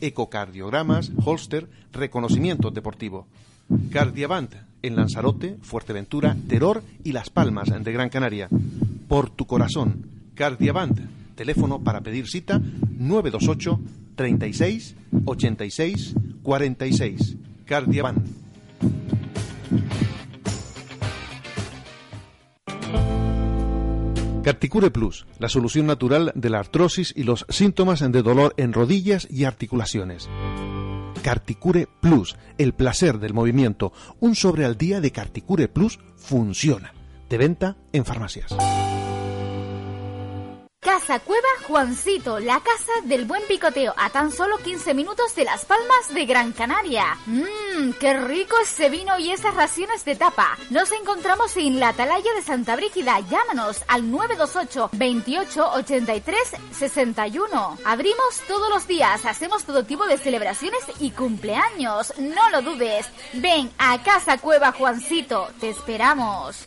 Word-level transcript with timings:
Ecocardiogramas, 0.00 1.10
holster, 1.24 1.68
reconocimiento 1.92 2.70
deportivo. 2.70 3.26
Cardiavant 3.90 4.54
en 4.82 4.94
Lanzarote, 4.94 5.56
Fuerteventura, 5.62 6.36
Teror 6.48 6.82
y 7.02 7.12
Las 7.12 7.28
Palmas 7.28 7.68
de 7.68 7.92
Gran 7.92 8.08
Canaria. 8.08 8.48
Por 9.08 9.30
tu 9.30 9.46
corazón. 9.46 10.06
Cardiavant. 10.34 11.00
Teléfono 11.34 11.80
para 11.80 12.00
pedir 12.02 12.28
cita 12.28 12.60
928 12.98 13.80
36 14.14 14.94
86 15.24 16.14
46. 16.42 17.36
Cardiavant. 17.64 18.26
Carticure 24.48 24.90
Plus, 24.90 25.26
la 25.38 25.50
solución 25.50 25.84
natural 25.84 26.32
de 26.34 26.48
la 26.48 26.60
artrosis 26.60 27.12
y 27.14 27.24
los 27.24 27.44
síntomas 27.50 28.00
de 28.00 28.22
dolor 28.22 28.54
en 28.56 28.72
rodillas 28.72 29.28
y 29.30 29.44
articulaciones. 29.44 30.26
Carticure 31.22 31.86
Plus, 32.00 32.34
el 32.56 32.72
placer 32.72 33.18
del 33.18 33.34
movimiento. 33.34 33.92
Un 34.20 34.34
sobre 34.34 34.64
al 34.64 34.78
día 34.78 35.02
de 35.02 35.12
Carticure 35.12 35.68
Plus 35.68 35.98
funciona. 36.16 36.94
De 37.28 37.36
venta 37.36 37.76
en 37.92 38.06
farmacias. 38.06 38.56
Casa 40.98 41.20
Cueva 41.20 41.46
Juancito, 41.68 42.40
la 42.40 42.58
casa 42.58 42.90
del 43.04 43.24
buen 43.24 43.44
picoteo, 43.46 43.94
a 43.96 44.10
tan 44.10 44.32
solo 44.32 44.58
15 44.58 44.94
minutos 44.94 45.32
de 45.36 45.44
Las 45.44 45.64
Palmas 45.64 46.12
de 46.12 46.26
Gran 46.26 46.50
Canaria. 46.50 47.16
Mmm, 47.24 47.92
qué 48.00 48.14
rico 48.14 48.56
ese 48.60 48.90
vino 48.90 49.16
y 49.16 49.30
esas 49.30 49.54
raciones 49.54 50.04
de 50.04 50.16
tapa. 50.16 50.58
Nos 50.70 50.90
encontramos 50.90 51.56
en 51.56 51.78
la 51.78 51.90
Atalaya 51.90 52.34
de 52.34 52.42
Santa 52.42 52.74
Brígida. 52.74 53.20
Llámanos 53.20 53.84
al 53.86 54.10
928 54.10 54.90
28 54.94 55.70
83 55.74 56.38
61. 56.72 57.78
Abrimos 57.84 58.40
todos 58.48 58.68
los 58.68 58.88
días, 58.88 59.24
hacemos 59.24 59.62
todo 59.62 59.84
tipo 59.84 60.04
de 60.04 60.18
celebraciones 60.18 60.82
y 60.98 61.12
cumpleaños. 61.12 62.12
No 62.18 62.50
lo 62.50 62.62
dudes. 62.62 63.06
Ven 63.34 63.70
a 63.78 64.02
Casa 64.02 64.38
Cueva 64.38 64.72
Juancito, 64.72 65.48
te 65.60 65.70
esperamos. 65.70 66.66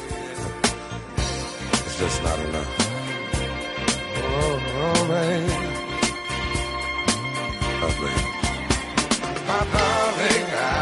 just 2.01 2.23
not 2.23 2.39
enough. 2.39 2.71
Oh, 4.17 4.59
oh 4.81 5.01
baby. 5.11 5.53
Oh, 7.83 7.93
baby. 8.01 8.23
My 9.47 9.61
darling, 9.73 10.47
I 10.57 10.73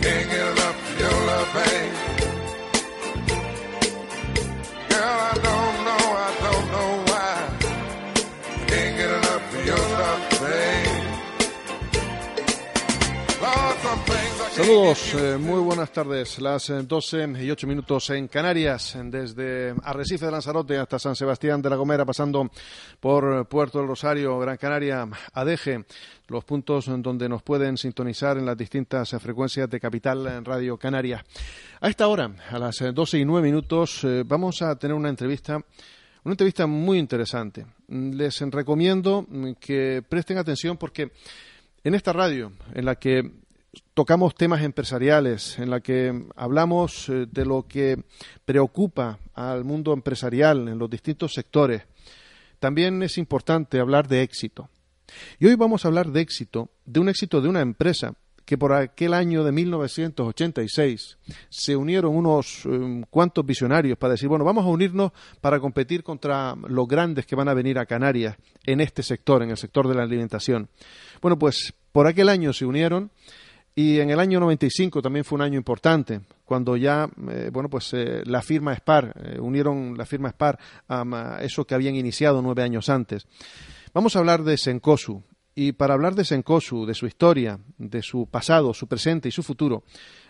can't 0.00 0.26
get 0.30 0.44
enough 0.52 0.78
of 0.90 1.00
your 1.00 1.16
love, 1.28 1.48
baby. 1.52 2.23
Saludos, 14.54 15.14
eh, 15.14 15.36
muy 15.36 15.58
buenas 15.58 15.90
tardes. 15.92 16.40
Las 16.40 16.70
eh, 16.70 16.84
12 16.84 17.42
y 17.42 17.50
8 17.50 17.66
minutos 17.66 18.08
en 18.10 18.28
Canarias, 18.28 18.96
desde 19.06 19.74
Arrecife 19.82 20.26
de 20.26 20.30
Lanzarote 20.30 20.78
hasta 20.78 21.00
San 21.00 21.16
Sebastián 21.16 21.60
de 21.60 21.70
la 21.70 21.74
Gomera, 21.74 22.04
pasando 22.04 22.48
por 23.00 23.48
Puerto 23.48 23.78
del 23.80 23.88
Rosario, 23.88 24.38
Gran 24.38 24.56
Canaria, 24.56 25.08
Adeje, 25.32 25.84
los 26.28 26.44
puntos 26.44 26.86
donde 26.86 27.28
nos 27.28 27.42
pueden 27.42 27.76
sintonizar 27.76 28.38
en 28.38 28.46
las 28.46 28.56
distintas 28.56 29.10
frecuencias 29.20 29.68
de 29.68 29.80
Capital 29.80 30.24
en 30.28 30.44
Radio 30.44 30.76
Canaria. 30.76 31.24
A 31.80 31.88
esta 31.88 32.06
hora, 32.06 32.30
a 32.48 32.58
las 32.60 32.78
12 32.78 33.18
y 33.18 33.24
9 33.24 33.44
minutos, 33.48 34.04
eh, 34.04 34.22
vamos 34.24 34.62
a 34.62 34.76
tener 34.76 34.94
una 34.94 35.08
entrevista 35.08 35.60
una 36.22 36.32
entrevista 36.32 36.68
muy 36.68 36.98
interesante. 36.98 37.66
Les 37.88 38.40
recomiendo 38.40 39.26
que 39.60 40.02
presten 40.08 40.38
atención 40.38 40.76
porque 40.76 41.10
en 41.82 41.94
esta 41.94 42.14
radio, 42.14 42.52
en 42.72 42.84
la 42.86 42.94
que 42.94 43.43
tocamos 43.94 44.34
temas 44.34 44.62
empresariales, 44.62 45.58
en 45.58 45.70
la 45.70 45.80
que 45.80 46.26
hablamos 46.36 47.08
eh, 47.08 47.26
de 47.30 47.44
lo 47.44 47.66
que 47.66 48.02
preocupa 48.44 49.18
al 49.34 49.64
mundo 49.64 49.92
empresarial 49.92 50.68
en 50.68 50.78
los 50.78 50.90
distintos 50.90 51.32
sectores. 51.32 51.82
También 52.58 53.02
es 53.02 53.18
importante 53.18 53.78
hablar 53.78 54.08
de 54.08 54.22
éxito. 54.22 54.68
Y 55.38 55.46
hoy 55.46 55.54
vamos 55.54 55.84
a 55.84 55.88
hablar 55.88 56.10
de 56.10 56.20
éxito, 56.20 56.70
de 56.84 57.00
un 57.00 57.08
éxito 57.08 57.40
de 57.40 57.48
una 57.48 57.60
empresa 57.60 58.14
que 58.44 58.58
por 58.58 58.72
aquel 58.72 59.14
año 59.14 59.42
de 59.42 59.52
1986 59.52 61.18
se 61.48 61.76
unieron 61.76 62.14
unos 62.14 62.66
um, 62.66 63.02
cuantos 63.08 63.44
visionarios 63.44 63.96
para 63.96 64.12
decir, 64.12 64.28
bueno, 64.28 64.44
vamos 64.44 64.64
a 64.64 64.68
unirnos 64.68 65.12
para 65.40 65.60
competir 65.60 66.02
contra 66.02 66.54
los 66.68 66.86
grandes 66.86 67.26
que 67.26 67.36
van 67.36 67.48
a 67.48 67.54
venir 67.54 67.78
a 67.78 67.86
Canarias 67.86 68.36
en 68.66 68.80
este 68.80 69.02
sector, 69.02 69.42
en 69.42 69.50
el 69.50 69.56
sector 69.56 69.88
de 69.88 69.94
la 69.94 70.02
alimentación. 70.02 70.68
Bueno, 71.22 71.38
pues 71.38 71.72
por 71.92 72.06
aquel 72.06 72.28
año 72.28 72.52
se 72.52 72.66
unieron 72.66 73.10
y 73.76 73.98
en 73.98 74.10
el 74.10 74.20
año 74.20 74.38
95 74.38 75.02
también 75.02 75.24
fue 75.24 75.36
un 75.36 75.42
año 75.42 75.58
importante, 75.58 76.20
cuando 76.44 76.76
ya, 76.76 77.08
eh, 77.30 77.50
bueno, 77.52 77.68
pues 77.68 77.92
eh, 77.92 78.22
la 78.24 78.40
firma 78.40 78.74
SPAR, 78.74 79.12
eh, 79.16 79.40
unieron 79.40 79.98
la 79.98 80.06
firma 80.06 80.30
SPAR 80.30 80.58
a, 80.88 81.38
eso 81.42 81.66
que 81.66 81.74
habían 81.74 81.96
iniciado 81.96 82.40
nueve 82.40 82.62
años 82.62 82.88
antes. 82.88 83.26
Vamos 83.92 84.14
a 84.14 84.20
hablar 84.20 84.44
de 84.44 84.56
Senkosu. 84.56 85.22
Y 85.56 85.72
para 85.72 85.94
hablar 85.94 86.14
de 86.14 86.24
Senkosu, 86.24 86.84
de 86.84 86.94
su 86.94 87.06
historia, 87.06 87.60
de 87.78 88.02
su 88.02 88.26
pasado, 88.26 88.74
su 88.74 88.88
presente 88.88 89.28
y 89.28 89.32
su 89.32 89.44
futuro, 89.44 89.84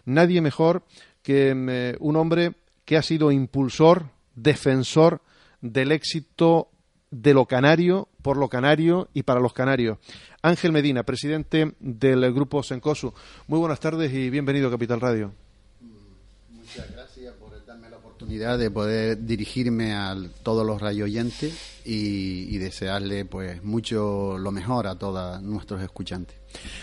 nadie 0.04 0.42
mejor 0.42 0.84
que 1.22 1.96
un 1.98 2.16
hombre 2.16 2.52
que 2.84 2.98
ha 2.98 3.02
sido 3.02 3.32
impulsor, 3.32 4.10
defensor 4.34 5.22
del 5.62 5.92
éxito 5.92 6.68
de 7.10 7.32
lo 7.32 7.46
canario, 7.46 8.08
por 8.24 8.38
lo 8.38 8.48
canario 8.48 9.08
y 9.12 9.22
para 9.22 9.38
los 9.38 9.52
canarios. 9.52 9.98
Ángel 10.40 10.72
Medina, 10.72 11.02
presidente 11.02 11.74
del 11.78 12.32
grupo 12.32 12.62
Sencosu. 12.62 13.12
Muy 13.48 13.58
buenas 13.58 13.80
tardes 13.80 14.14
y 14.14 14.30
bienvenido 14.30 14.68
a 14.68 14.70
Capital 14.70 14.98
Radio. 14.98 15.30
Muchas 16.48 16.90
gracias 16.90 17.34
por 17.34 17.66
darme 17.66 17.90
la 17.90 17.98
oportunidad 17.98 18.58
de 18.58 18.70
poder 18.70 19.26
dirigirme 19.26 19.92
a 19.92 20.16
todos 20.42 20.66
los 20.66 20.80
rayoyentes 20.80 21.82
y, 21.84 22.46
y 22.48 22.56
desearle 22.56 23.26
pues 23.26 23.62
mucho 23.62 24.38
lo 24.38 24.50
mejor 24.50 24.86
a 24.86 24.94
todos 24.94 25.42
nuestros 25.42 25.82
escuchantes. 25.82 26.38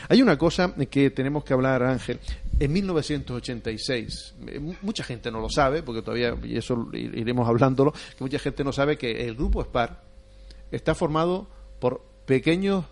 Hay 0.09 0.21
una 0.21 0.37
cosa 0.37 0.75
que 0.91 1.09
tenemos 1.09 1.43
que 1.43 1.53
hablar, 1.53 1.81
Ángel. 1.81 2.19
En 2.59 2.71
1986, 2.71 4.35
eh, 4.45 4.75
mucha 4.83 5.03
gente 5.03 5.31
no 5.31 5.39
lo 5.39 5.49
sabe, 5.49 5.81
porque 5.81 6.03
todavía, 6.03 6.37
y 6.43 6.55
eso 6.57 6.87
iremos 6.93 7.49
hablándolo, 7.49 7.93
que 7.93 8.23
mucha 8.23 8.37
gente 8.37 8.63
no 8.63 8.71
sabe 8.71 8.95
que 8.95 9.25
el 9.25 9.33
grupo 9.33 9.63
SPAR, 9.63 10.10
está 10.71 10.95
formado 10.95 11.47
por 11.79 12.03
pequeños 12.25 12.85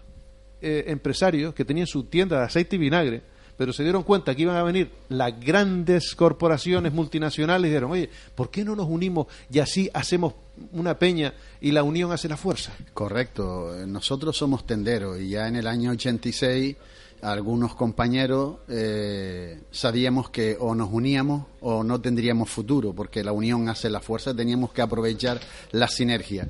eh, 0.62 0.86
empresarios 0.88 1.54
que 1.54 1.64
tenían 1.64 1.88
su 1.88 2.04
tienda 2.04 2.40
de 2.40 2.46
aceite 2.46 2.76
y 2.76 2.80
vinagre, 2.80 3.22
pero 3.56 3.74
se 3.74 3.84
dieron 3.84 4.04
cuenta 4.04 4.36
que 4.36 4.42
iban 4.42 4.56
a 4.56 4.64
venir 4.64 4.92
las 5.10 5.40
grandes 5.40 6.16
corporaciones 6.16 6.94
multinacionales 6.94 7.68
y 7.68 7.70
dijeron, 7.70 7.92
oye, 7.92 8.10
¿por 8.36 8.50
qué 8.50 8.64
no 8.64 8.76
nos 8.76 8.88
unimos 8.88 9.28
y 9.52 9.60
así 9.60 9.90
hacemos 9.94 10.34
una 10.72 10.98
peña 10.98 11.34
y 11.62 11.72
la 11.72 11.84
unión 11.84 12.12
hace 12.12 12.28
la 12.28 12.38
fuerza? 12.38 12.74
Correcto, 12.94 13.74
nosotros 13.88 14.36
somos 14.38 14.66
tenderos 14.66 15.20
y 15.20 15.30
ya 15.30 15.48
en 15.48 15.56
el 15.56 15.68
año 15.68 15.92
86 15.92 16.76
algunos 17.22 17.76
compañeros 17.76 18.60
eh, 18.70 19.60
sabíamos 19.72 20.30
que 20.30 20.56
o 20.60 20.74
nos 20.74 20.90
uníamos 20.92 21.46
o 21.62 21.84
no 21.84 22.00
tendríamos 22.00 22.50
futuro, 22.50 22.94
porque 22.94 23.24
la 23.24 23.34
unión 23.34 23.68
hace 23.68 23.90
la 23.90 24.00
fuerza, 24.00 24.34
teníamos 24.34 24.72
que 24.72 24.82
aprovechar 24.82 25.40
la 25.72 25.88
sinergia 25.88 26.48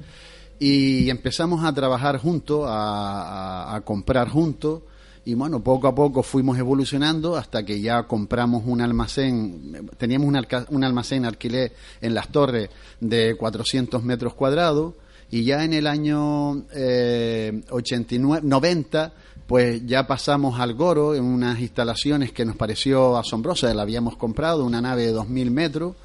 y 0.60 1.10
empezamos 1.10 1.64
a 1.64 1.74
trabajar 1.74 2.18
juntos, 2.18 2.66
a, 2.68 3.82
comprar 3.86 4.28
juntos. 4.28 4.82
Y 5.24 5.34
bueno, 5.34 5.64
poco 5.64 5.88
a 5.88 5.96
poco 5.96 6.22
fuimos 6.22 6.58
evolucionando 6.58 7.38
hasta 7.38 7.64
que 7.64 7.80
ya 7.82 8.04
compramos 8.04 8.64
un 8.66 8.82
almacén, 8.82 9.90
teníamos 9.98 10.28
un, 10.28 10.66
un 10.70 10.84
almacén 10.84 11.26
alquiler 11.26 11.72
en 12.02 12.14
las 12.14 12.30
torres 12.30 12.70
de 13.00 13.36
400 13.38 14.04
metros 14.04 14.34
cuadrados. 14.34 14.96
Y 15.32 15.44
ya 15.44 15.64
en 15.64 15.74
el 15.74 15.88
año 15.88 16.66
eh, 16.74 17.62
89, 17.70 18.42
90 18.46 19.14
pues 19.46 19.84
ya 19.88 20.06
pasamos 20.06 20.60
al 20.60 20.76
Goro 20.76 21.16
en 21.16 21.24
unas 21.24 21.60
instalaciones 21.60 22.32
que 22.32 22.46
nos 22.46 22.56
pareció 22.56 23.18
asombrosa, 23.18 23.74
la 23.74 23.82
habíamos 23.82 24.16
comprado, 24.16 24.64
una 24.64 24.80
nave 24.80 25.08
de 25.08 25.16
2.000 25.16 25.50
metros, 25.50 25.96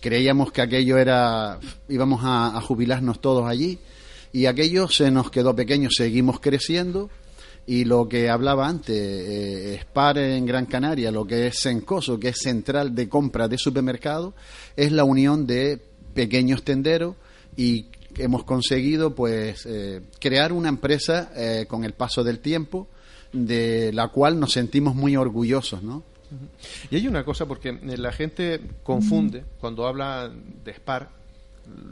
creíamos 0.00 0.50
que 0.50 0.62
aquello 0.62 0.98
era, 0.98 1.60
íbamos 1.88 2.22
a 2.24 2.60
jubilarnos 2.60 3.20
todos 3.20 3.48
allí 3.48 3.78
Y 4.32 4.46
aquello 4.46 4.88
se 4.88 5.10
nos 5.10 5.30
quedó 5.30 5.54
pequeño, 5.54 5.88
seguimos 5.90 6.40
creciendo. 6.40 7.10
Y 7.66 7.84
lo 7.84 8.08
que 8.08 8.30
hablaba 8.30 8.66
antes, 8.66 8.96
eh, 8.96 9.78
Spar 9.82 10.16
en 10.18 10.46
Gran 10.46 10.64
Canaria, 10.64 11.10
lo 11.10 11.26
que 11.26 11.48
es 11.48 11.60
Sencoso, 11.60 12.18
que 12.18 12.28
es 12.28 12.38
central 12.38 12.94
de 12.94 13.10
compra 13.10 13.46
de 13.46 13.58
supermercado, 13.58 14.34
es 14.74 14.90
la 14.90 15.04
unión 15.04 15.46
de 15.46 15.78
pequeños 16.14 16.62
tenderos 16.62 17.16
y 17.56 17.86
hemos 18.16 18.44
conseguido 18.44 19.14
pues 19.14 19.66
eh, 19.66 20.00
crear 20.18 20.52
una 20.52 20.70
empresa 20.70 21.30
eh, 21.36 21.66
con 21.68 21.84
el 21.84 21.92
paso 21.92 22.24
del 22.24 22.40
tiempo 22.40 22.88
de 23.32 23.92
la 23.92 24.08
cual 24.08 24.40
nos 24.40 24.52
sentimos 24.52 24.94
muy 24.94 25.16
orgullosos, 25.16 25.82
¿no? 25.82 26.02
Y 26.90 26.96
hay 26.96 27.08
una 27.08 27.24
cosa 27.24 27.46
porque 27.46 27.72
la 27.72 28.12
gente 28.12 28.60
confunde 28.82 29.44
cuando 29.60 29.86
habla 29.86 30.30
de 30.64 30.72
Spar 30.72 31.10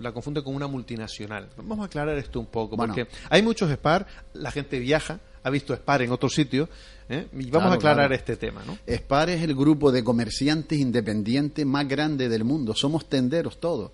la 0.00 0.12
confunde 0.12 0.42
con 0.42 0.54
una 0.54 0.66
multinacional. 0.66 1.48
Vamos 1.56 1.80
a 1.80 1.84
aclarar 1.86 2.16
esto 2.18 2.40
un 2.40 2.46
poco, 2.46 2.76
porque 2.76 3.06
hay 3.28 3.42
muchos 3.42 3.70
SPAR, 3.70 4.06
la 4.34 4.50
gente 4.50 4.78
viaja, 4.78 5.20
ha 5.42 5.50
visto 5.50 5.74
SPAR 5.74 6.02
en 6.02 6.12
otros 6.12 6.34
sitios, 6.34 6.68
¿eh? 7.08 7.26
y 7.32 7.50
vamos 7.50 7.72
a 7.72 7.74
aclarar 7.74 8.12
este 8.12 8.36
tema. 8.36 8.62
¿no? 8.64 8.78
SPAR 8.86 9.30
es 9.30 9.42
el 9.42 9.54
grupo 9.54 9.92
de 9.92 10.02
comerciantes 10.02 10.78
independientes 10.78 11.64
más 11.64 11.86
grande 11.88 12.28
del 12.28 12.44
mundo, 12.44 12.74
somos 12.74 13.08
tenderos 13.08 13.58
todos. 13.58 13.90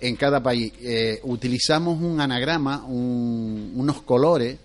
En 0.00 0.16
cada 0.16 0.42
país 0.42 0.72
eh, 0.80 1.20
utilizamos 1.22 2.00
un 2.02 2.20
anagrama, 2.20 2.84
unos 2.84 4.02
colores, 4.02 4.58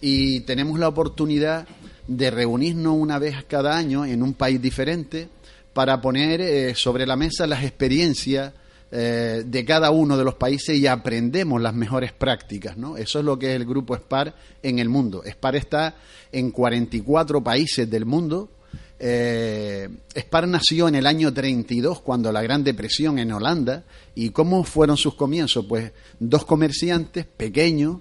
y 0.00 0.40
tenemos 0.40 0.78
la 0.78 0.88
oportunidad 0.88 1.66
de 2.06 2.30
reunirnos 2.30 2.94
una 2.94 3.18
vez 3.18 3.44
cada 3.46 3.76
año 3.76 4.04
en 4.04 4.22
un 4.22 4.34
país 4.34 4.60
diferente 4.60 5.28
para 5.72 6.00
poner 6.00 6.40
eh, 6.40 6.74
sobre 6.74 7.06
la 7.06 7.16
mesa 7.16 7.46
las 7.46 7.64
experiencias 7.64 8.52
eh, 8.92 9.44
de 9.46 9.64
cada 9.64 9.92
uno 9.92 10.16
de 10.16 10.24
los 10.24 10.34
países 10.34 10.76
y 10.76 10.88
aprendemos 10.88 11.62
las 11.62 11.74
mejores 11.74 12.12
prácticas, 12.12 12.76
¿no? 12.76 12.96
Eso 12.96 13.20
es 13.20 13.24
lo 13.24 13.38
que 13.38 13.50
es 13.50 13.56
el 13.56 13.64
grupo 13.64 13.96
SPAR 13.96 14.34
en 14.62 14.80
el 14.80 14.88
mundo. 14.88 15.22
SPAR 15.24 15.54
está 15.54 15.94
en 16.32 16.50
44 16.50 17.42
países 17.42 17.88
del 17.88 18.04
mundo. 18.04 18.50
Eh, 18.98 19.88
SPAR 20.14 20.48
nació 20.48 20.88
en 20.88 20.96
el 20.96 21.06
año 21.06 21.32
32, 21.32 22.00
cuando 22.00 22.32
la 22.32 22.42
Gran 22.42 22.64
Depresión 22.64 23.20
en 23.20 23.30
Holanda. 23.30 23.84
¿Y 24.16 24.30
cómo 24.30 24.64
fueron 24.64 24.96
sus 24.96 25.14
comienzos? 25.14 25.66
Pues 25.66 25.92
dos 26.18 26.44
comerciantes 26.44 27.26
pequeños 27.26 27.98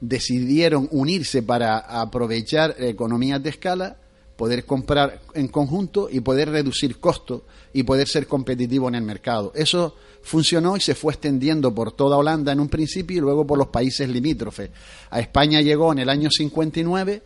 decidieron 0.00 0.88
unirse 0.90 1.42
para 1.42 1.78
aprovechar 1.78 2.74
economías 2.78 3.40
de 3.40 3.50
escala 3.50 3.98
poder 4.36 4.64
comprar 4.64 5.20
en 5.34 5.48
conjunto 5.48 6.08
y 6.10 6.20
poder 6.20 6.50
reducir 6.50 6.98
costos 6.98 7.42
y 7.72 7.82
poder 7.82 8.08
ser 8.08 8.26
competitivo 8.26 8.88
en 8.88 8.96
el 8.96 9.02
mercado. 9.02 9.52
Eso 9.54 9.94
funcionó 10.22 10.76
y 10.76 10.80
se 10.80 10.94
fue 10.94 11.12
extendiendo 11.12 11.74
por 11.74 11.92
toda 11.92 12.16
Holanda 12.16 12.52
en 12.52 12.60
un 12.60 12.68
principio 12.68 13.18
y 13.18 13.20
luego 13.20 13.46
por 13.46 13.58
los 13.58 13.68
países 13.68 14.08
limítrofes. 14.08 14.70
A 15.10 15.20
España 15.20 15.60
llegó 15.60 15.92
en 15.92 16.00
el 16.00 16.08
año 16.08 16.30
59 16.30 17.22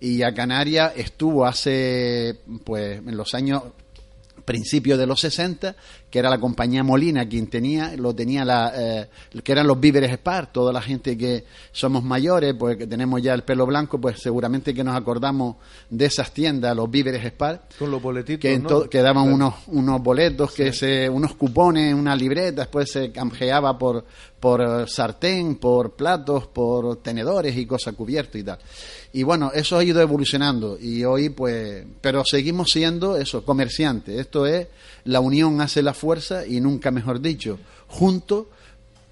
y 0.00 0.22
a 0.22 0.34
Canarias 0.34 0.92
estuvo 0.96 1.46
hace, 1.46 2.40
pues, 2.64 2.98
en 2.98 3.16
los 3.16 3.34
años 3.34 3.62
principios 4.50 4.98
de 4.98 5.06
los 5.06 5.20
60, 5.20 5.76
que 6.10 6.18
era 6.18 6.28
la 6.28 6.40
compañía 6.40 6.82
Molina 6.82 7.28
quien 7.28 7.46
tenía, 7.46 7.94
lo 7.96 8.12
tenía 8.12 8.44
la, 8.44 8.72
eh, 8.74 9.08
que 9.44 9.52
eran 9.52 9.68
los 9.68 9.78
víveres 9.78 10.12
Spar, 10.12 10.50
toda 10.50 10.72
la 10.72 10.82
gente 10.82 11.16
que 11.16 11.44
somos 11.70 12.02
mayores, 12.02 12.56
pues 12.58 12.76
que 12.76 12.88
tenemos 12.88 13.22
ya 13.22 13.32
el 13.32 13.44
pelo 13.44 13.64
blanco, 13.64 14.00
pues 14.00 14.20
seguramente 14.20 14.74
que 14.74 14.82
nos 14.82 14.96
acordamos 14.96 15.54
de 15.88 16.06
esas 16.06 16.34
tiendas, 16.34 16.74
los 16.74 16.90
víveres 16.90 17.24
Spar. 17.28 17.68
Con 17.78 17.92
los 17.92 18.02
boletitos, 18.02 18.88
que, 18.88 18.98
daban 18.98 19.32
unos, 19.32 19.54
unos 19.68 20.02
boletos, 20.02 20.50
que 20.50 20.72
se, 20.72 21.08
unos 21.08 21.36
cupones, 21.36 21.94
una 21.94 22.16
libreta, 22.16 22.62
después 22.62 22.90
se 22.90 23.12
canjeaba 23.12 23.78
por, 23.78 24.04
por 24.40 24.88
sartén, 24.88 25.56
por 25.56 25.92
platos, 25.92 26.48
por 26.48 26.96
tenedores 26.96 27.56
y 27.56 27.66
cosas 27.66 27.94
cubiertas 27.94 28.40
y 28.40 28.42
tal. 28.42 28.58
Y 29.12 29.22
bueno, 29.24 29.50
eso 29.52 29.76
ha 29.76 29.84
ido 29.84 30.00
evolucionando 30.00 30.78
y 30.80 31.04
hoy 31.04 31.30
pues, 31.30 31.84
pero 32.00 32.24
seguimos 32.24 32.70
siendo 32.70 33.16
eso, 33.16 33.44
comerciantes. 33.44 34.18
Esto 34.18 34.39
es, 34.46 34.68
la 35.04 35.20
unión 35.20 35.60
hace 35.60 35.82
la 35.82 35.94
fuerza 35.94 36.46
y 36.46 36.60
nunca 36.60 36.90
mejor 36.90 37.20
dicho, 37.20 37.58
juntos 37.88 38.46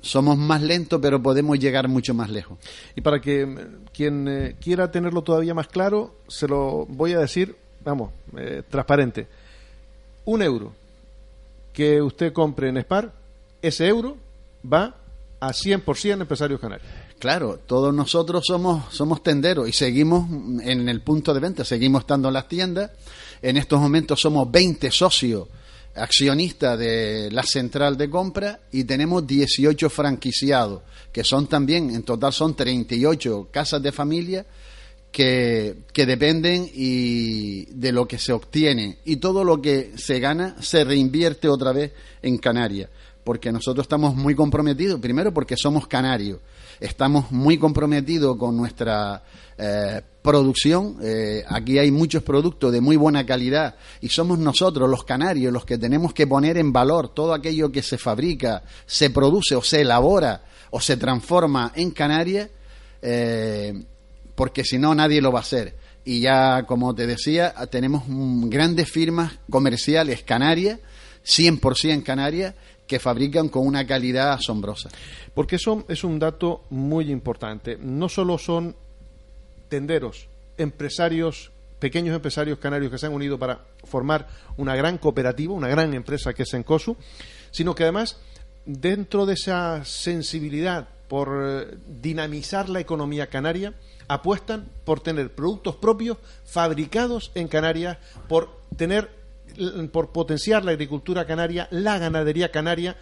somos 0.00 0.38
más 0.38 0.62
lentos 0.62 1.00
pero 1.02 1.22
podemos 1.22 1.58
llegar 1.58 1.88
mucho 1.88 2.14
más 2.14 2.30
lejos. 2.30 2.58
Y 2.94 3.00
para 3.00 3.20
que 3.20 3.46
mm, 3.46 3.58
quien 3.92 4.28
eh, 4.28 4.56
quiera 4.60 4.90
tenerlo 4.90 5.22
todavía 5.22 5.54
más 5.54 5.68
claro, 5.68 6.14
se 6.28 6.46
lo 6.46 6.86
voy 6.86 7.12
a 7.12 7.18
decir, 7.18 7.56
vamos, 7.84 8.12
eh, 8.36 8.62
transparente. 8.68 9.26
Un 10.24 10.42
euro 10.42 10.72
que 11.72 12.02
usted 12.02 12.32
compre 12.32 12.68
en 12.68 12.78
Spar, 12.78 13.12
ese 13.62 13.86
euro 13.88 14.16
va 14.70 14.94
a 15.40 15.52
100% 15.52 16.20
empresarios 16.20 16.60
canarios. 16.60 16.88
Claro, 17.18 17.58
todos 17.66 17.92
nosotros 17.92 18.44
somos, 18.46 18.94
somos 18.94 19.22
tenderos 19.22 19.68
y 19.68 19.72
seguimos 19.72 20.28
en 20.62 20.88
el 20.88 21.00
punto 21.00 21.34
de 21.34 21.40
venta, 21.40 21.64
seguimos 21.64 22.02
estando 22.02 22.28
en 22.28 22.34
las 22.34 22.48
tiendas. 22.48 22.90
En 23.42 23.56
estos 23.56 23.80
momentos 23.80 24.20
somos 24.20 24.50
20 24.50 24.90
socios 24.90 25.48
accionistas 25.94 26.78
de 26.78 27.28
la 27.30 27.42
central 27.42 27.96
de 27.96 28.08
compra 28.08 28.60
y 28.72 28.84
tenemos 28.84 29.26
18 29.26 29.90
franquiciados, 29.90 30.82
que 31.12 31.24
son 31.24 31.46
también, 31.46 31.90
en 31.90 32.02
total 32.02 32.32
son 32.32 32.54
38 32.54 33.48
casas 33.50 33.82
de 33.82 33.92
familia 33.92 34.46
que, 35.10 35.76
que 35.92 36.06
dependen 36.06 36.68
y 36.72 37.66
de 37.66 37.92
lo 37.92 38.06
que 38.06 38.18
se 38.18 38.32
obtiene. 38.32 38.98
Y 39.04 39.16
todo 39.16 39.44
lo 39.44 39.60
que 39.60 39.92
se 39.96 40.20
gana 40.20 40.56
se 40.60 40.84
reinvierte 40.84 41.48
otra 41.48 41.72
vez 41.72 41.92
en 42.22 42.38
Canarias, 42.38 42.90
porque 43.24 43.52
nosotros 43.52 43.84
estamos 43.84 44.14
muy 44.14 44.34
comprometidos, 44.34 45.00
primero 45.00 45.32
porque 45.32 45.56
somos 45.56 45.86
canarios. 45.86 46.38
Estamos 46.80 47.32
muy 47.32 47.58
comprometidos 47.58 48.36
con 48.36 48.56
nuestra 48.56 49.22
eh, 49.58 50.00
producción. 50.22 50.98
Eh, 51.02 51.42
aquí 51.48 51.78
hay 51.78 51.90
muchos 51.90 52.22
productos 52.22 52.70
de 52.70 52.80
muy 52.80 52.96
buena 52.96 53.26
calidad 53.26 53.74
y 54.00 54.08
somos 54.08 54.38
nosotros, 54.38 54.88
los 54.88 55.04
canarios, 55.04 55.52
los 55.52 55.64
que 55.64 55.78
tenemos 55.78 56.12
que 56.12 56.26
poner 56.26 56.58
en 56.58 56.72
valor 56.72 57.08
todo 57.08 57.34
aquello 57.34 57.72
que 57.72 57.82
se 57.82 57.98
fabrica, 57.98 58.62
se 58.86 59.10
produce 59.10 59.56
o 59.56 59.62
se 59.62 59.80
elabora 59.80 60.44
o 60.70 60.80
se 60.80 60.96
transforma 60.96 61.72
en 61.74 61.90
Canarias, 61.90 62.50
eh, 63.02 63.82
porque 64.34 64.64
si 64.64 64.78
no 64.78 64.94
nadie 64.94 65.20
lo 65.20 65.32
va 65.32 65.40
a 65.40 65.42
hacer. 65.42 65.76
Y 66.04 66.20
ya, 66.20 66.64
como 66.64 66.94
te 66.94 67.06
decía, 67.06 67.54
tenemos 67.70 68.04
grandes 68.06 68.90
firmas 68.90 69.38
comerciales 69.50 70.22
canarias, 70.22 70.78
100% 71.24 72.02
canarias, 72.02 72.54
que 72.86 72.98
fabrican 72.98 73.48
con 73.48 73.66
una 73.66 73.86
calidad 73.86 74.32
asombrosa. 74.32 74.88
Porque 75.34 75.56
eso 75.56 75.84
es 75.88 76.04
un 76.04 76.18
dato 76.18 76.64
muy 76.70 77.10
importante. 77.10 77.76
No 77.80 78.08
solo 78.08 78.38
son 78.38 78.74
tenderos, 79.68 80.28
empresarios, 80.56 81.50
pequeños 81.78 82.14
empresarios 82.14 82.58
canarios 82.58 82.90
que 82.90 82.98
se 82.98 83.06
han 83.06 83.12
unido 83.12 83.38
para 83.38 83.60
formar 83.84 84.28
una 84.56 84.74
gran 84.74 84.98
cooperativa, 84.98 85.54
una 85.54 85.68
gran 85.68 85.94
empresa 85.94 86.32
que 86.34 86.42
es 86.42 86.54
Encosu, 86.54 86.96
sino 87.50 87.74
que 87.74 87.84
además, 87.84 88.18
dentro 88.66 89.26
de 89.26 89.34
esa 89.34 89.84
sensibilidad 89.84 90.88
por 91.08 91.42
eh, 91.42 91.78
dinamizar 92.00 92.68
la 92.68 92.80
economía 92.80 93.28
canaria, 93.28 93.74
apuestan 94.08 94.68
por 94.84 95.00
tener 95.00 95.34
productos 95.34 95.76
propios 95.76 96.18
fabricados 96.44 97.30
en 97.34 97.48
Canarias, 97.48 97.98
por 98.26 98.58
tener 98.76 99.18
por 99.92 100.10
potenciar 100.10 100.64
la 100.64 100.72
agricultura 100.72 101.26
canaria, 101.26 101.68
la 101.70 101.98
ganadería 101.98 102.50
canaria. 102.50 102.96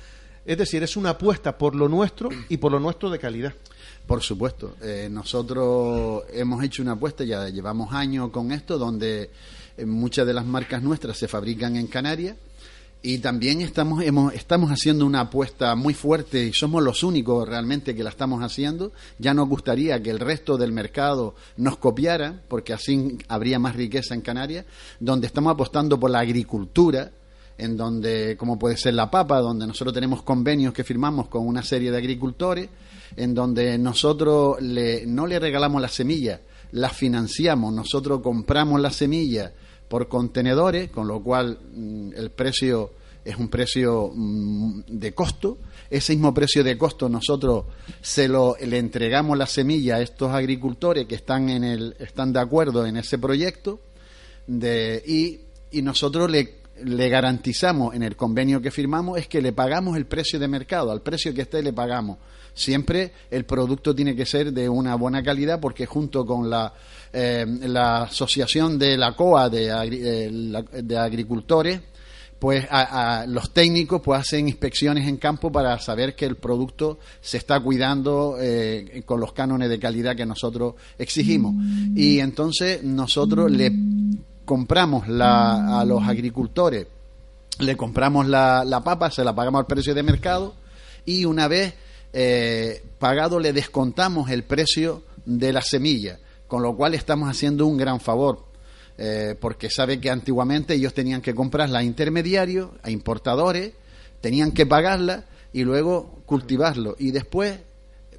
Es 0.46 0.56
decir, 0.56 0.82
es 0.82 0.96
una 0.96 1.10
apuesta 1.10 1.58
por 1.58 1.74
lo 1.74 1.88
nuestro 1.88 2.28
y 2.48 2.56
por 2.56 2.72
lo 2.72 2.80
nuestro 2.80 3.10
de 3.10 3.18
calidad. 3.18 3.52
Por 4.06 4.22
supuesto. 4.22 4.76
Eh, 4.80 5.08
nosotros 5.10 6.22
hemos 6.32 6.62
hecho 6.62 6.82
una 6.82 6.92
apuesta, 6.92 7.24
ya 7.24 7.48
llevamos 7.48 7.92
años 7.92 8.30
con 8.30 8.52
esto, 8.52 8.78
donde 8.78 9.30
eh, 9.76 9.84
muchas 9.84 10.26
de 10.26 10.34
las 10.34 10.46
marcas 10.46 10.82
nuestras 10.82 11.18
se 11.18 11.26
fabrican 11.26 11.76
en 11.76 11.88
Canarias 11.88 12.36
y 13.02 13.18
también 13.18 13.60
estamos, 13.60 14.02
hemos, 14.02 14.34
estamos 14.34 14.70
haciendo 14.70 15.06
una 15.06 15.20
apuesta 15.20 15.76
muy 15.76 15.94
fuerte 15.94 16.46
y 16.46 16.52
somos 16.52 16.82
los 16.82 17.04
únicos 17.04 17.48
realmente 17.48 17.94
que 17.94 18.02
la 18.02 18.10
estamos 18.10 18.42
haciendo. 18.42 18.90
Ya 19.18 19.32
nos 19.32 19.48
gustaría 19.48 20.02
que 20.02 20.10
el 20.10 20.18
resto 20.18 20.56
del 20.56 20.72
mercado 20.72 21.36
nos 21.56 21.76
copiara, 21.76 22.42
porque 22.48 22.72
así 22.72 23.16
habría 23.28 23.58
más 23.60 23.76
riqueza 23.76 24.14
en 24.14 24.22
Canarias, 24.22 24.64
donde 24.98 25.28
estamos 25.28 25.52
apostando 25.52 26.00
por 26.00 26.10
la 26.10 26.18
agricultura, 26.18 27.12
en 27.58 27.76
donde, 27.76 28.36
como 28.36 28.58
puede 28.58 28.76
ser 28.76 28.94
la 28.94 29.10
papa, 29.10 29.40
donde 29.40 29.66
nosotros 29.66 29.94
tenemos 29.94 30.22
convenios 30.22 30.72
que 30.72 30.84
firmamos 30.84 31.28
con 31.28 31.46
una 31.46 31.62
serie 31.62 31.90
de 31.90 31.96
agricultores, 31.96 32.68
en 33.16 33.34
donde 33.34 33.78
nosotros 33.78 34.60
le, 34.60 35.06
no 35.06 35.26
le 35.26 35.38
regalamos 35.38 35.80
la 35.80 35.88
semilla, 35.88 36.40
la 36.72 36.90
financiamos, 36.90 37.72
nosotros 37.72 38.20
compramos 38.20 38.80
la 38.80 38.90
semilla 38.90 39.52
por 39.88 40.08
contenedores, 40.08 40.90
con 40.90 41.06
lo 41.06 41.22
cual 41.22 41.58
mm, 41.74 42.12
el 42.16 42.30
precio 42.30 42.92
es 43.24 43.36
un 43.36 43.48
precio 43.48 44.10
mm, 44.14 44.82
de 44.86 45.14
costo. 45.14 45.58
Ese 45.90 46.12
mismo 46.12 46.34
precio 46.34 46.62
de 46.62 46.76
costo 46.76 47.08
nosotros 47.08 47.64
se 48.00 48.28
lo 48.28 48.56
le 48.60 48.78
entregamos 48.78 49.38
la 49.38 49.46
semilla 49.46 49.96
a 49.96 50.00
estos 50.00 50.32
agricultores 50.32 51.06
que 51.06 51.14
están 51.14 51.48
en 51.48 51.64
el 51.64 51.96
están 51.98 52.32
de 52.32 52.40
acuerdo 52.40 52.86
en 52.86 52.96
ese 52.96 53.18
proyecto 53.18 53.80
de, 54.46 55.02
y, 55.06 55.40
y 55.76 55.82
nosotros 55.82 56.30
le 56.30 56.65
le 56.84 57.08
garantizamos 57.08 57.94
en 57.94 58.02
el 58.02 58.16
convenio 58.16 58.60
que 58.60 58.70
firmamos 58.70 59.18
es 59.18 59.28
que 59.28 59.40
le 59.40 59.52
pagamos 59.52 59.96
el 59.96 60.06
precio 60.06 60.38
de 60.38 60.48
mercado, 60.48 60.90
al 60.90 61.02
precio 61.02 61.32
que 61.34 61.42
esté 61.42 61.62
le 61.62 61.72
pagamos. 61.72 62.18
Siempre 62.54 63.12
el 63.30 63.44
producto 63.44 63.94
tiene 63.94 64.16
que 64.16 64.26
ser 64.26 64.52
de 64.52 64.68
una 64.68 64.94
buena 64.94 65.22
calidad 65.22 65.60
porque 65.60 65.86
junto 65.86 66.24
con 66.24 66.48
la, 66.48 66.72
eh, 67.12 67.44
la 67.62 68.04
asociación 68.04 68.78
de 68.78 68.96
la 68.96 69.14
COA 69.14 69.50
de, 69.50 69.68
eh, 69.68 70.82
de 70.82 70.98
agricultores, 70.98 71.80
pues 72.38 72.66
a, 72.70 73.24
los 73.26 73.52
técnicos 73.52 74.02
pues 74.02 74.20
hacen 74.20 74.48
inspecciones 74.48 75.08
en 75.08 75.16
campo 75.16 75.50
para 75.50 75.78
saber 75.78 76.14
que 76.14 76.26
el 76.26 76.36
producto 76.36 76.98
se 77.20 77.38
está 77.38 77.60
cuidando 77.60 78.36
eh, 78.38 79.02
con 79.04 79.20
los 79.20 79.32
cánones 79.32 79.68
de 79.68 79.78
calidad 79.78 80.16
que 80.16 80.26
nosotros 80.26 80.74
exigimos. 80.98 81.54
Y 81.94 82.20
entonces 82.20 82.82
nosotros 82.82 83.50
le 83.50 83.72
compramos 84.46 85.08
la, 85.08 85.80
a 85.80 85.84
los 85.84 86.02
agricultores 86.02 86.86
le 87.58 87.76
compramos 87.76 88.26
la, 88.26 88.64
la, 88.64 88.82
papa 88.82 89.10
se 89.10 89.22
la 89.24 89.34
pagamos 89.34 89.58
al 89.58 89.66
precio 89.66 89.94
de 89.94 90.02
mercado 90.02 90.54
y 91.04 91.26
una 91.26 91.48
vez 91.48 91.74
eh, 92.14 92.82
pagado 92.98 93.38
le 93.38 93.52
descontamos 93.52 94.30
el 94.30 94.44
precio 94.44 95.02
de 95.26 95.52
la 95.52 95.60
semilla 95.60 96.18
con 96.46 96.62
lo 96.62 96.74
cual 96.74 96.94
estamos 96.94 97.28
haciendo 97.28 97.66
un 97.66 97.76
gran 97.76 98.00
favor 98.00 98.46
eh, 98.98 99.36
porque 99.38 99.68
sabe 99.68 100.00
que 100.00 100.10
antiguamente 100.10 100.74
ellos 100.74 100.94
tenían 100.94 101.20
que 101.20 101.34
comprarla 101.34 101.80
a 101.80 101.82
intermediarios, 101.82 102.70
a 102.82 102.90
importadores, 102.90 103.72
tenían 104.22 104.52
que 104.52 104.64
pagarla 104.64 105.26
y 105.52 105.64
luego 105.64 106.22
cultivarlo 106.24 106.96
y 106.98 107.10
después 107.10 107.58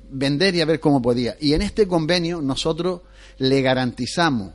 vender 0.10 0.56
y 0.56 0.62
a 0.62 0.66
ver 0.66 0.80
cómo 0.80 1.02
podía. 1.02 1.36
Y 1.40 1.54
en 1.54 1.64
este 1.64 1.88
convenio 1.88 2.42
nosotros 2.42 3.02
le 3.40 3.62
garantizamos 3.62 4.54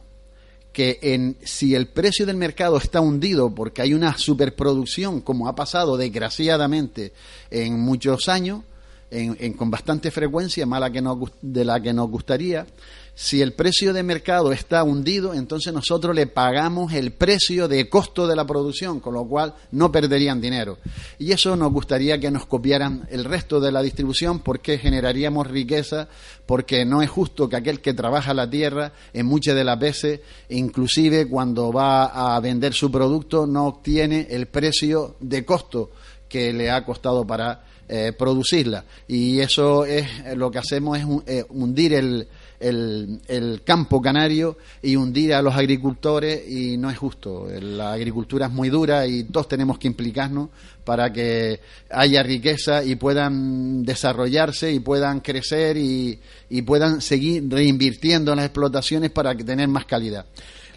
que 0.73 0.99
en, 1.03 1.37
si 1.45 1.75
el 1.75 1.89
precio 1.89 2.25
del 2.27 2.37
mercado 2.37 2.77
está 2.79 3.01
hundido 3.01 3.55
porque 3.55 3.83
hay 3.83 3.95
una 3.95 4.17
superproducción, 4.17 5.21
como 5.21 5.49
ha 5.49 5.55
pasado 5.55 5.97
desgraciadamente 5.97 7.13
en 7.51 7.79
muchos 7.79 8.29
años, 8.29 8.63
en, 9.11 9.53
con 9.53 9.71
bastante 9.71 10.11
frecuencia, 10.11 10.65
mala 10.65 10.91
que 10.91 11.03
de 11.43 11.65
la 11.65 11.81
que 11.81 11.93
nos 11.93 12.09
gustaría, 12.09 12.67
si 13.15 13.43
el 13.43 13.53
precio 13.53 13.93
de 13.93 14.03
mercado 14.03 14.53
está 14.53 14.83
hundido, 14.83 15.35
entonces 15.35 15.73
nosotros 15.73 16.15
le 16.15 16.27
pagamos 16.27 16.95
el 16.95 17.13
precio 17.13 17.69
de 17.69 17.89
costo 17.91 18.27
de 18.27 18.35
la 18.35 18.47
producción, 18.47 19.01
con 19.01 19.13
lo 19.13 19.27
cual 19.27 19.55
no 19.71 19.93
perderían 19.93 20.41
dinero. 20.41 20.79
Y 21.19 21.33
eso 21.33 21.55
nos 21.55 21.73
gustaría 21.73 22.19
que 22.19 22.31
nos 22.31 22.47
copiaran 22.47 23.07
el 23.11 23.25
resto 23.25 23.61
de 23.61 23.71
la 23.71 23.83
distribución 23.83 24.41
porque 24.41 24.79
generaríamos 24.79 25.47
riqueza, 25.47 26.09
porque 26.47 26.87
no 26.87 27.03
es 27.03 27.11
justo 27.11 27.51
que 27.51 27.57
aquel 27.57 27.81
que 27.81 27.93
trabaja 27.93 28.33
la 28.33 28.49
tierra, 28.49 28.93
en 29.13 29.27
muchas 29.27 29.57
de 29.57 29.65
las 29.65 29.79
veces, 29.79 30.21
inclusive 30.49 31.29
cuando 31.29 31.71
va 31.71 32.35
a 32.35 32.41
vender 32.41 32.73
su 32.73 32.91
producto, 32.91 33.47
no 33.47 33.67
obtiene 33.67 34.27
el 34.31 34.47
precio 34.47 35.17
de 35.21 35.45
costo 35.45 35.91
que 36.31 36.51
le 36.55 36.71
ha 36.71 36.83
costado 36.83 37.27
para 37.27 37.63
eh, 37.89 38.13
producirla. 38.19 38.87
Y 39.07 39.41
eso 39.41 39.85
es 39.85 40.07
lo 40.35 40.51
que 40.51 40.59
hacemos 40.59 40.99
es 40.99 41.05
eh, 41.27 41.45
hundir 41.51 41.93
el 41.93 42.27
el, 42.63 43.63
campo 43.65 44.01
canario 44.01 44.57
y 44.83 44.97
hundir 44.97 45.35
a 45.35 45.43
los 45.43 45.55
agricultores 45.55 46.49
y 46.49 46.77
no 46.77 46.91
es 46.91 46.99
justo. 46.99 47.49
La 47.61 47.93
agricultura 47.93 48.47
es 48.47 48.53
muy 48.53 48.69
dura 48.69 49.07
y 49.07 49.25
todos 49.25 49.49
tenemos 49.49 49.79
que 49.79 49.89
implicarnos 49.89 50.49
para 50.85 51.13
que 51.13 51.61
haya 51.91 52.23
riqueza 52.23 52.85
y 52.85 52.97
puedan 52.97 53.85
desarrollarse 53.85 54.73
y 54.73 54.81
puedan 54.81 55.21
crecer 55.21 55.77
y, 55.77 56.19
puedan 56.67 57.01
seguir 57.01 57.45
reinvirtiendo 57.49 58.33
en 58.33 58.37
las 58.37 58.47
explotaciones 58.47 59.11
para 59.11 59.35
tener 59.35 59.69
más 59.69 59.85
calidad. 59.85 60.27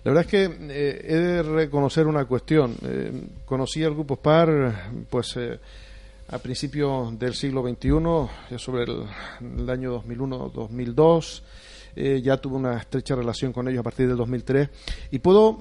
La 0.03 0.11
verdad 0.11 0.25
es 0.25 0.31
que 0.31 0.57
eh, 0.69 1.05
he 1.07 1.15
de 1.15 1.43
reconocer 1.43 2.05
una 2.05 2.25
cuestión. 2.25 2.75
Eh, 2.83 3.11
conocí 3.45 3.83
al 3.83 3.93
Grupo 3.93 4.15
SPAR, 4.15 4.91
pues. 5.09 5.35
Eh, 5.37 5.59
a 6.27 6.39
principios 6.39 7.17
del 7.19 7.35
siglo 7.35 7.61
XXI, 7.61 8.57
sobre 8.57 8.83
el, 8.83 9.03
el 9.59 9.69
año 9.69 10.01
2001-2002, 10.01 11.41
eh, 11.95 12.21
ya 12.23 12.37
tuve 12.37 12.55
una 12.55 12.77
estrecha 12.77 13.15
relación 13.15 13.53
con 13.53 13.67
ellos 13.67 13.79
a 13.79 13.83
partir 13.83 14.07
del 14.07 14.17
2003 14.17 14.69
y 15.11 15.19
puedo, 15.19 15.59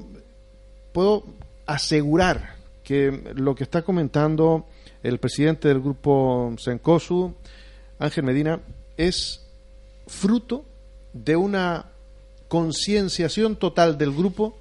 puedo 0.93 1.25
asegurar 1.67 2.57
que 2.83 3.33
lo 3.35 3.55
que 3.55 3.65
está 3.65 3.83
comentando 3.83 4.67
el 5.03 5.19
presidente 5.19 5.69
del 5.69 5.81
grupo 5.81 6.55
Sencosu, 6.59 7.35
Ángel 7.99 8.25
Medina, 8.25 8.61
es 8.97 9.45
fruto 10.07 10.65
de 11.13 11.37
una 11.37 11.87
concienciación 12.49 13.57
total 13.57 13.99
del 13.99 14.13
grupo 14.13 14.57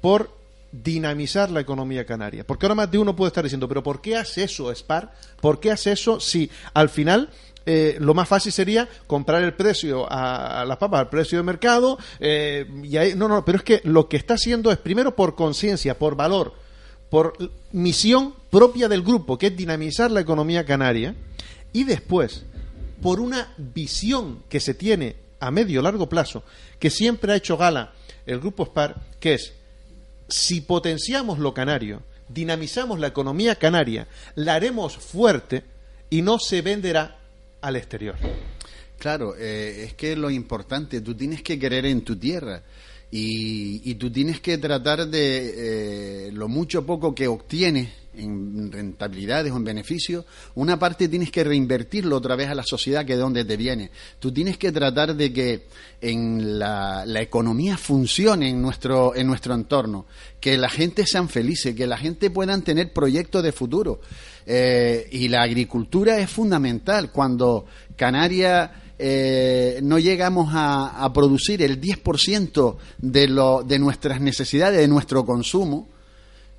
por 0.00 0.30
dinamizar 0.72 1.50
la 1.50 1.60
economía 1.60 2.06
canaria. 2.06 2.44
Porque 2.46 2.66
ahora 2.66 2.74
más 2.74 2.90
de 2.90 2.98
uno 2.98 3.16
puede 3.16 3.28
estar 3.28 3.44
diciendo, 3.44 3.68
pero 3.68 3.82
¿por 3.82 4.00
qué 4.00 4.16
hace 4.16 4.44
eso 4.44 4.72
Spar? 4.74 5.12
¿Por 5.40 5.60
qué 5.60 5.72
hace 5.72 5.92
eso 5.92 6.20
si 6.20 6.50
al 6.74 6.88
final 6.88 7.30
eh, 7.66 7.96
lo 8.00 8.14
más 8.14 8.28
fácil 8.28 8.52
sería 8.52 8.88
comprar 9.06 9.42
el 9.42 9.54
precio 9.54 10.06
a, 10.10 10.64
las 10.66 10.76
papas 10.78 11.00
al 11.00 11.08
precio 11.08 11.38
de 11.38 11.44
mercado. 11.44 11.98
Eh, 12.18 12.66
y 12.82 13.16
no, 13.16 13.28
no, 13.28 13.44
pero 13.44 13.58
es 13.58 13.64
que 13.64 13.80
lo 13.84 14.08
que 14.08 14.16
está 14.16 14.34
haciendo 14.34 14.70
es 14.70 14.78
primero 14.78 15.14
por 15.14 15.34
conciencia, 15.34 15.98
por 15.98 16.16
valor, 16.16 16.54
por 17.10 17.34
misión 17.72 18.34
propia 18.50 18.88
del 18.88 19.02
grupo, 19.02 19.38
que 19.38 19.48
es 19.48 19.56
dinamizar 19.56 20.10
la 20.10 20.20
economía 20.20 20.64
canaria, 20.64 21.14
y 21.72 21.84
después 21.84 22.44
por 23.02 23.20
una 23.20 23.52
visión 23.56 24.42
que 24.48 24.60
se 24.60 24.74
tiene 24.74 25.16
a 25.40 25.50
medio 25.50 25.82
largo 25.82 26.08
plazo, 26.08 26.42
que 26.78 26.90
siempre 26.90 27.32
ha 27.32 27.36
hecho 27.36 27.56
gala 27.56 27.92
el 28.26 28.40
grupo 28.40 28.66
SPAR, 28.66 28.96
que 29.18 29.34
es 29.34 29.54
si 30.28 30.60
potenciamos 30.60 31.38
lo 31.38 31.54
canario, 31.54 32.02
dinamizamos 32.28 33.00
la 33.00 33.08
economía 33.08 33.56
canaria, 33.56 34.06
la 34.34 34.54
haremos 34.54 34.96
fuerte 34.96 35.64
y 36.10 36.22
no 36.22 36.38
se 36.38 36.62
venderá 36.62 37.19
al 37.60 37.76
exterior. 37.76 38.16
Claro, 38.98 39.34
eh, 39.36 39.84
es 39.84 39.94
que 39.94 40.14
lo 40.14 40.30
importante, 40.30 41.00
tú 41.00 41.14
tienes 41.14 41.42
que 41.42 41.58
querer 41.58 41.86
en 41.86 42.02
tu 42.02 42.16
tierra 42.16 42.62
y, 43.10 43.94
tú 43.94 44.10
tienes 44.10 44.40
que 44.40 44.58
tratar 44.58 45.08
de 45.08 46.28
eh, 46.28 46.32
lo 46.32 46.48
mucho 46.48 46.84
poco 46.84 47.14
que 47.14 47.26
obtienes 47.26 47.88
en 48.14 48.72
rentabilidades 48.72 49.52
o 49.52 49.56
en 49.56 49.64
beneficios, 49.64 50.24
una 50.54 50.78
parte 50.78 51.08
tienes 51.08 51.30
que 51.30 51.44
reinvertirlo 51.44 52.16
otra 52.16 52.36
vez 52.36 52.48
a 52.48 52.54
la 52.54 52.62
sociedad 52.64 53.04
que 53.04 53.14
es 53.14 53.18
donde 53.18 53.44
te 53.44 53.56
viene. 53.56 53.90
Tú 54.18 54.32
tienes 54.32 54.58
que 54.58 54.72
tratar 54.72 55.14
de 55.14 55.32
que 55.32 55.66
en 56.00 56.58
la, 56.58 57.04
economía 57.20 57.76
funcione 57.76 58.48
en 58.48 58.60
nuestro, 58.60 59.14
en 59.14 59.26
nuestro 59.26 59.54
entorno, 59.54 60.06
que 60.40 60.56
la 60.56 60.68
gente 60.68 61.06
sean 61.06 61.28
felices, 61.28 61.74
que 61.74 61.86
la 61.86 61.98
gente 61.98 62.30
puedan 62.30 62.62
tener 62.62 62.92
proyectos 62.92 63.42
de 63.42 63.52
futuro. 63.52 64.00
Eh, 64.46 65.06
y 65.12 65.28
la 65.28 65.42
agricultura 65.42 66.18
es 66.18 66.30
fundamental. 66.30 67.12
Cuando 67.12 67.66
Canarias 67.96 68.70
eh, 68.98 69.80
no 69.82 69.98
llegamos 69.98 70.50
a, 70.52 71.10
producir 71.14 71.62
el 71.62 71.80
10% 71.80 72.76
de, 72.98 73.28
lo, 73.28 73.62
de 73.62 73.78
nuestras 73.78 74.20
necesidades, 74.20 74.78
de 74.78 74.88
nuestro 74.88 75.24
consumo, 75.24 75.88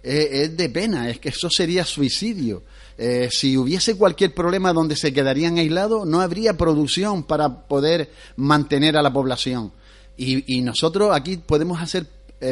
eh, 0.03 0.29
es 0.31 0.57
de 0.57 0.69
pena, 0.69 1.09
es 1.09 1.19
que 1.19 1.29
eso 1.29 1.49
sería 1.49 1.85
suicidio. 1.85 2.63
si 3.31 3.57
hubiese 3.57 3.95
cualquier 3.95 4.33
problema 4.33 4.73
donde 4.73 4.95
se 4.95 5.11
quedarían 5.11 5.57
aislados, 5.57 6.05
no 6.07 6.21
habría 6.21 6.55
producción 6.55 7.23
para 7.23 7.67
poder 7.67 8.11
mantener 8.35 8.95
a 8.97 9.01
la 9.01 9.11
población. 9.11 9.71
Y, 10.17 10.57
y 10.57 10.61
nosotros 10.61 11.09
aquí 11.13 11.37
podemos 11.37 11.81
hacer 11.81 12.05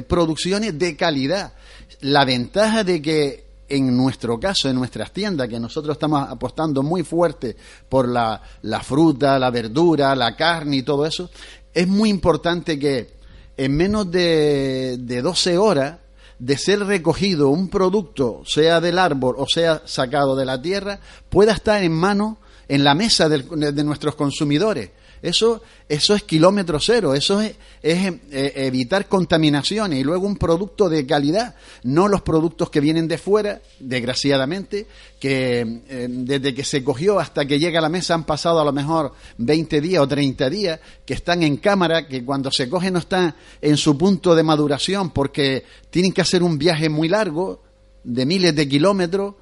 producciones 0.07 0.77
de 0.77 0.95
calidad. 0.95 1.53
La 2.01 2.25
ventaja 2.25 2.83
de 2.83 3.01
que 3.01 3.49
en 3.69 3.95
nuestro 3.95 4.39
caso, 4.39 4.67
en 4.67 4.75
nuestras 4.75 5.11
tiendas, 5.11 5.47
que 5.47 5.59
nosotros 5.59 5.95
estamos 5.95 6.27
apostando 6.27 6.81
muy 6.81 7.03
fuerte 7.03 7.55
por 7.87 8.07
la, 8.09 8.41
fruta, 8.83 9.37
la 9.37 9.51
verdura, 9.51 10.15
la 10.15 10.35
carne 10.35 10.77
y 10.77 10.83
todo 10.83 11.05
eso, 11.05 11.29
es 11.73 11.87
muy 11.87 12.09
importante 12.09 12.79
que 12.79 13.11
en 13.55 13.75
menos 13.77 14.09
de, 14.09 14.97
de 14.99 15.21
12 15.21 15.57
horas 15.57 15.99
de 16.39 16.57
ser 16.57 16.79
recogido 16.79 17.49
un 17.49 17.69
producto, 17.69 18.41
sea 18.45 18.79
del 18.81 18.97
árbol 18.97 19.35
o 19.37 19.45
sea 19.47 19.81
sacado 19.85 20.35
de 20.35 20.45
la 20.45 20.61
tierra, 20.61 20.99
pueda 21.29 21.51
estar 21.51 21.83
en 21.83 21.91
mano, 21.91 22.37
en 22.67 22.83
la 22.83 22.95
mesa 22.95 23.29
de 23.29 23.83
nuestros 23.83 24.15
consumidores. 24.15 24.91
Eso, 25.21 25.61
eso 25.87 26.15
es 26.15 26.23
kilómetro 26.23 26.79
cero, 26.79 27.13
eso 27.13 27.41
es, 27.41 27.55
eh, 27.83 28.19
evitar 28.55 29.07
contaminaciones 29.07 29.99
y 29.99 30.03
luego 30.03 30.27
un 30.27 30.37
producto 30.37 30.89
de 30.89 31.05
calidad, 31.05 31.55
no 31.83 32.07
los 32.07 32.21
productos 32.21 32.69
que 32.69 32.79
vienen 32.79 33.07
de 33.07 33.17
fuera, 33.17 33.61
desgraciadamente, 33.79 34.87
que 35.19 35.81
eh, 35.89 36.07
desde 36.09 36.53
que 36.53 36.63
se 36.63 36.83
cogió 36.83 37.19
hasta 37.19 37.45
que 37.45 37.59
llega 37.59 37.79
a 37.79 37.81
la 37.81 37.89
mesa 37.89 38.13
han 38.13 38.23
pasado 38.23 38.59
a 38.59 38.65
lo 38.65 38.71
mejor 38.71 39.13
20 39.37 39.81
días 39.81 40.01
o 40.01 40.07
30 40.07 40.49
días, 40.49 40.79
que 41.05 41.13
están 41.13 41.43
en 41.43 41.57
cámara, 41.57 42.07
que 42.07 42.23
cuando 42.23 42.51
se 42.51 42.69
coge 42.69 42.91
no 42.91 42.99
están 42.99 43.35
en 43.61 43.77
su 43.77 43.97
punto 43.97 44.35
de 44.35 44.43
maduración 44.43 45.11
porque 45.11 45.65
tienen 45.89 46.13
que 46.13 46.21
hacer 46.21 46.43
un 46.43 46.57
viaje 46.57 46.89
muy 46.89 47.09
largo, 47.09 47.61
de 48.03 48.25
miles 48.25 48.55
de 48.55 48.67
kilómetros, 48.67 49.35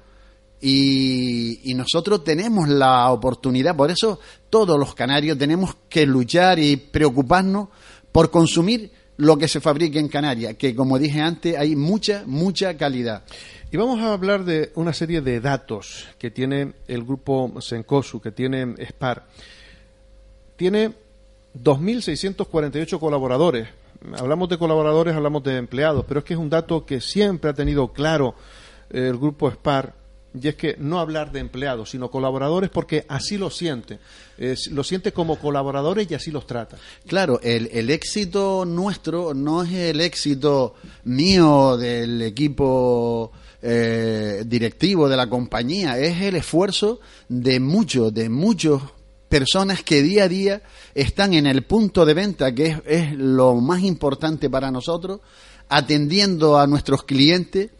y, 0.60 1.74
nosotros 1.74 2.24
tenemos 2.24 2.68
la 2.68 3.10
oportunidad, 3.12 3.76
por 3.76 3.90
eso 3.90 4.18
todos 4.50 4.78
los 4.78 4.94
canarios 4.94 5.38
tenemos 5.38 5.76
que 5.88 6.06
luchar 6.06 6.58
y 6.58 6.76
preocuparnos 6.76 7.68
por 8.10 8.30
consumir 8.30 8.90
lo 9.18 9.36
que 9.36 9.48
se 9.48 9.60
fabrique 9.60 9.98
en 9.98 10.08
Canarias, 10.08 10.54
que 10.54 10.74
como 10.74 10.98
dije 10.98 11.20
antes, 11.20 11.56
hay 11.56 11.76
mucha, 11.76 12.24
mucha 12.26 12.76
calidad. 12.76 13.22
Y 13.70 13.76
vamos 13.76 14.00
a 14.00 14.12
hablar 14.12 14.44
de 14.44 14.72
una 14.76 14.92
serie 14.92 15.20
de 15.20 15.40
datos 15.40 16.06
que 16.18 16.30
tiene 16.30 16.72
el 16.88 17.04
grupo 17.04 17.60
Sencosu, 17.60 18.20
que 18.20 18.32
tiene 18.32 18.74
SPAR. 18.86 19.26
Tiene 20.56 20.92
2.648 21.62 22.98
colaboradores. 22.98 23.68
Hablamos 24.16 24.48
de 24.48 24.58
colaboradores, 24.58 25.14
hablamos 25.14 25.42
de 25.42 25.56
empleados, 25.56 26.04
pero 26.06 26.20
es 26.20 26.24
que 26.24 26.34
es 26.34 26.40
un 26.40 26.48
dato 26.50 26.86
que 26.86 27.00
siempre 27.00 27.50
ha 27.50 27.54
tenido 27.54 27.92
claro 27.92 28.34
eh, 28.90 29.08
el 29.08 29.18
grupo 29.18 29.50
SPAR 29.50 29.94
y 30.40 30.48
es 30.48 30.54
que 30.56 30.76
no 30.78 31.00
hablar 31.00 31.32
de 31.32 31.40
empleados, 31.40 31.90
sino 31.90 32.10
colaboradores, 32.10 32.70
porque 32.70 33.04
así 33.08 33.36
lo 33.38 33.50
siente. 33.50 33.98
lo 34.70 34.84
siente 34.84 35.12
como 35.12 35.38
colaboradores 35.38 36.10
y 36.10 36.14
así 36.14 36.30
los 36.30 36.46
trata. 36.46 36.76
Claro, 37.06 37.40
el, 37.42 37.68
el, 37.72 37.90
éxito 37.90 38.64
nuestro 38.64 39.34
no 39.34 39.62
es 39.62 39.72
el 39.72 40.00
éxito 40.00 40.74
mío 41.04 41.76
del 41.76 42.22
equipo 42.22 43.32
eh, 43.60 44.44
directivo 44.46 45.08
de 45.08 45.16
la 45.16 45.28
compañía, 45.28 45.98
es 45.98 46.20
el 46.22 46.36
esfuerzo 46.36 47.00
de 47.28 47.58
muchos, 47.58 48.14
de 48.14 48.28
muchos 48.28 48.82
personas 49.28 49.82
que 49.82 50.00
día 50.00 50.24
a 50.24 50.28
día 50.28 50.62
están 50.94 51.34
en 51.34 51.46
el 51.46 51.64
punto 51.64 52.06
de 52.06 52.14
venta, 52.14 52.54
que 52.54 52.66
es, 52.66 52.78
es 52.86 53.12
lo 53.14 53.56
más 53.56 53.82
importante 53.82 54.48
para 54.48 54.70
nosotros, 54.70 55.20
atendiendo 55.68 56.56
a 56.56 56.68
nuestros 56.68 57.02
clientes 57.02 57.70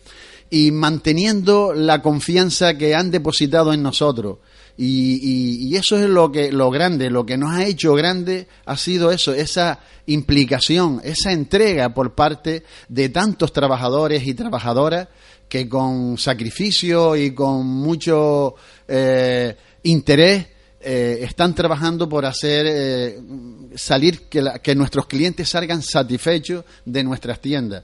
y 0.50 0.70
manteniendo 0.70 1.72
la 1.74 2.00
confianza 2.02 2.76
que 2.76 2.94
han 2.94 3.10
depositado 3.10 3.72
en 3.72 3.82
nosotros. 3.82 4.38
Y, 4.80 5.74
eso 5.74 5.98
es 5.98 6.08
lo 6.08 6.30
que 6.30 6.52
lo 6.52 6.70
grande, 6.70 7.10
lo 7.10 7.26
que 7.26 7.36
nos 7.36 7.50
ha 7.50 7.64
hecho 7.64 7.94
grande 7.94 8.46
ha 8.64 8.76
sido 8.76 9.10
eso, 9.10 9.34
esa 9.34 9.80
implicación, 10.06 11.00
esa 11.02 11.32
entrega 11.32 11.92
por 11.92 12.14
parte 12.14 12.62
de 12.88 13.08
tantos 13.08 13.52
trabajadores 13.52 14.24
y 14.24 14.34
trabajadoras 14.34 15.08
que 15.48 15.68
con 15.68 16.16
sacrificio 16.16 17.16
y 17.16 17.32
con 17.32 17.66
mucho 17.66 18.54
eh, 18.86 19.56
interés 19.82 20.46
eh, 20.80 21.18
están 21.22 21.56
trabajando 21.56 22.08
por 22.08 22.24
hacer 22.24 22.66
eh, 22.68 23.20
salir 23.74 24.28
que, 24.28 24.44
que 24.62 24.76
nuestros 24.76 25.06
clientes 25.06 25.48
salgan 25.48 25.82
satisfechos 25.82 26.64
de 26.84 27.02
nuestras 27.02 27.40
tiendas. 27.40 27.82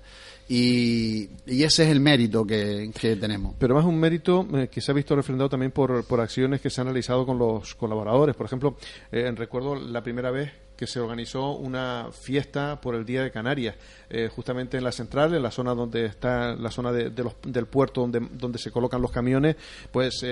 Y, 0.49 1.31
ese 1.47 1.85
es 1.85 1.91
el 1.91 2.01
mérito 2.01 2.47
que, 2.47 2.91
tenemos. 3.19 3.55
Pero 3.59 3.75
más 3.75 3.85
un 3.85 3.99
mérito 3.99 4.47
eh, 4.55 4.69
que 4.69 4.81
se 4.81 4.91
ha 4.91 4.95
visto 4.95 5.17
refrendado 5.17 5.49
también 5.49 5.73
por, 5.73 6.05
por, 6.07 6.21
acciones 6.21 6.61
que 6.61 6.71
se 6.71 6.81
han 6.81 6.87
realizado 6.89 7.25
con 7.25 7.39
los 7.39 7.75
colaboradores. 7.75 8.37
Por 8.37 8.47
ejemplo, 8.47 8.77
eh, 9.11 9.33
recuerdo 9.35 9.75
la 9.75 10.03
primera 10.03 10.31
vez 10.31 10.53
que 10.77 10.87
se 10.89 10.99
organizó 10.99 11.53
una 11.53 12.09
fiesta 12.11 12.81
por 12.81 12.97
el 12.97 13.07
Día 13.07 13.23
de 13.23 13.31
Canarias, 13.31 13.77
eh, 14.11 14.29
justamente 14.35 14.77
en 14.77 14.83
la 14.83 14.91
central, 14.91 15.33
en 15.33 15.43
la 15.43 15.53
zona 15.53 15.73
donde 15.73 16.07
está 16.07 16.57
la 16.57 16.71
zona 16.71 16.91
de, 16.91 17.11
los, 17.23 17.35
del 17.47 17.67
puerto 17.67 18.01
donde, 18.01 18.19
donde 18.33 18.59
se 18.59 18.73
colocan 18.73 19.01
los 19.01 19.13
camiones, 19.13 19.55
pues 19.93 20.27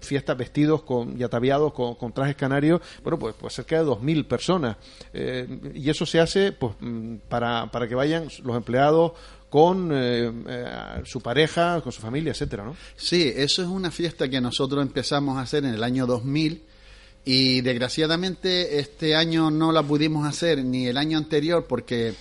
fiestas 0.00 0.36
vestidos 0.36 0.82
con, 0.82 1.18
y 1.18 1.22
ataviados 1.22 1.72
con, 1.72 2.12
trajes 2.12 2.36
canarios, 2.36 2.82
bueno, 3.02 3.18
pues, 3.18 3.34
pues 3.40 3.54
cerca 3.54 3.82
de 3.82 3.86
2.000 3.88 4.26
personas. 4.26 4.76
y 5.14 5.88
eso 5.88 6.04
se 6.04 6.20
hace 6.20 6.52
pues 6.52 6.74
mm, 6.78 7.16
para, 7.30 7.70
para 7.70 7.88
que 7.88 7.94
vayan 7.94 8.28
los 8.44 8.54
empleados, 8.54 9.12
con 9.56 9.90
eh, 9.90 10.30
eh, 10.48 10.66
su 11.06 11.22
pareja, 11.22 11.80
con 11.80 11.90
su 11.90 12.02
familia, 12.02 12.32
etcétera, 12.32 12.62
¿no? 12.62 12.76
Sí, 12.94 13.32
eso 13.34 13.62
es 13.62 13.68
una 13.68 13.90
fiesta 13.90 14.28
que 14.28 14.38
nosotros 14.38 14.82
empezamos 14.82 15.38
a 15.38 15.40
hacer 15.40 15.64
en 15.64 15.72
el 15.72 15.82
año 15.82 16.04
2000 16.04 16.62
y 17.24 17.62
desgraciadamente 17.62 18.78
este 18.78 19.16
año 19.16 19.50
no 19.50 19.72
la 19.72 19.82
pudimos 19.82 20.28
hacer 20.28 20.62
ni 20.62 20.88
el 20.88 20.98
año 20.98 21.16
anterior 21.16 21.64
porque 21.66 22.12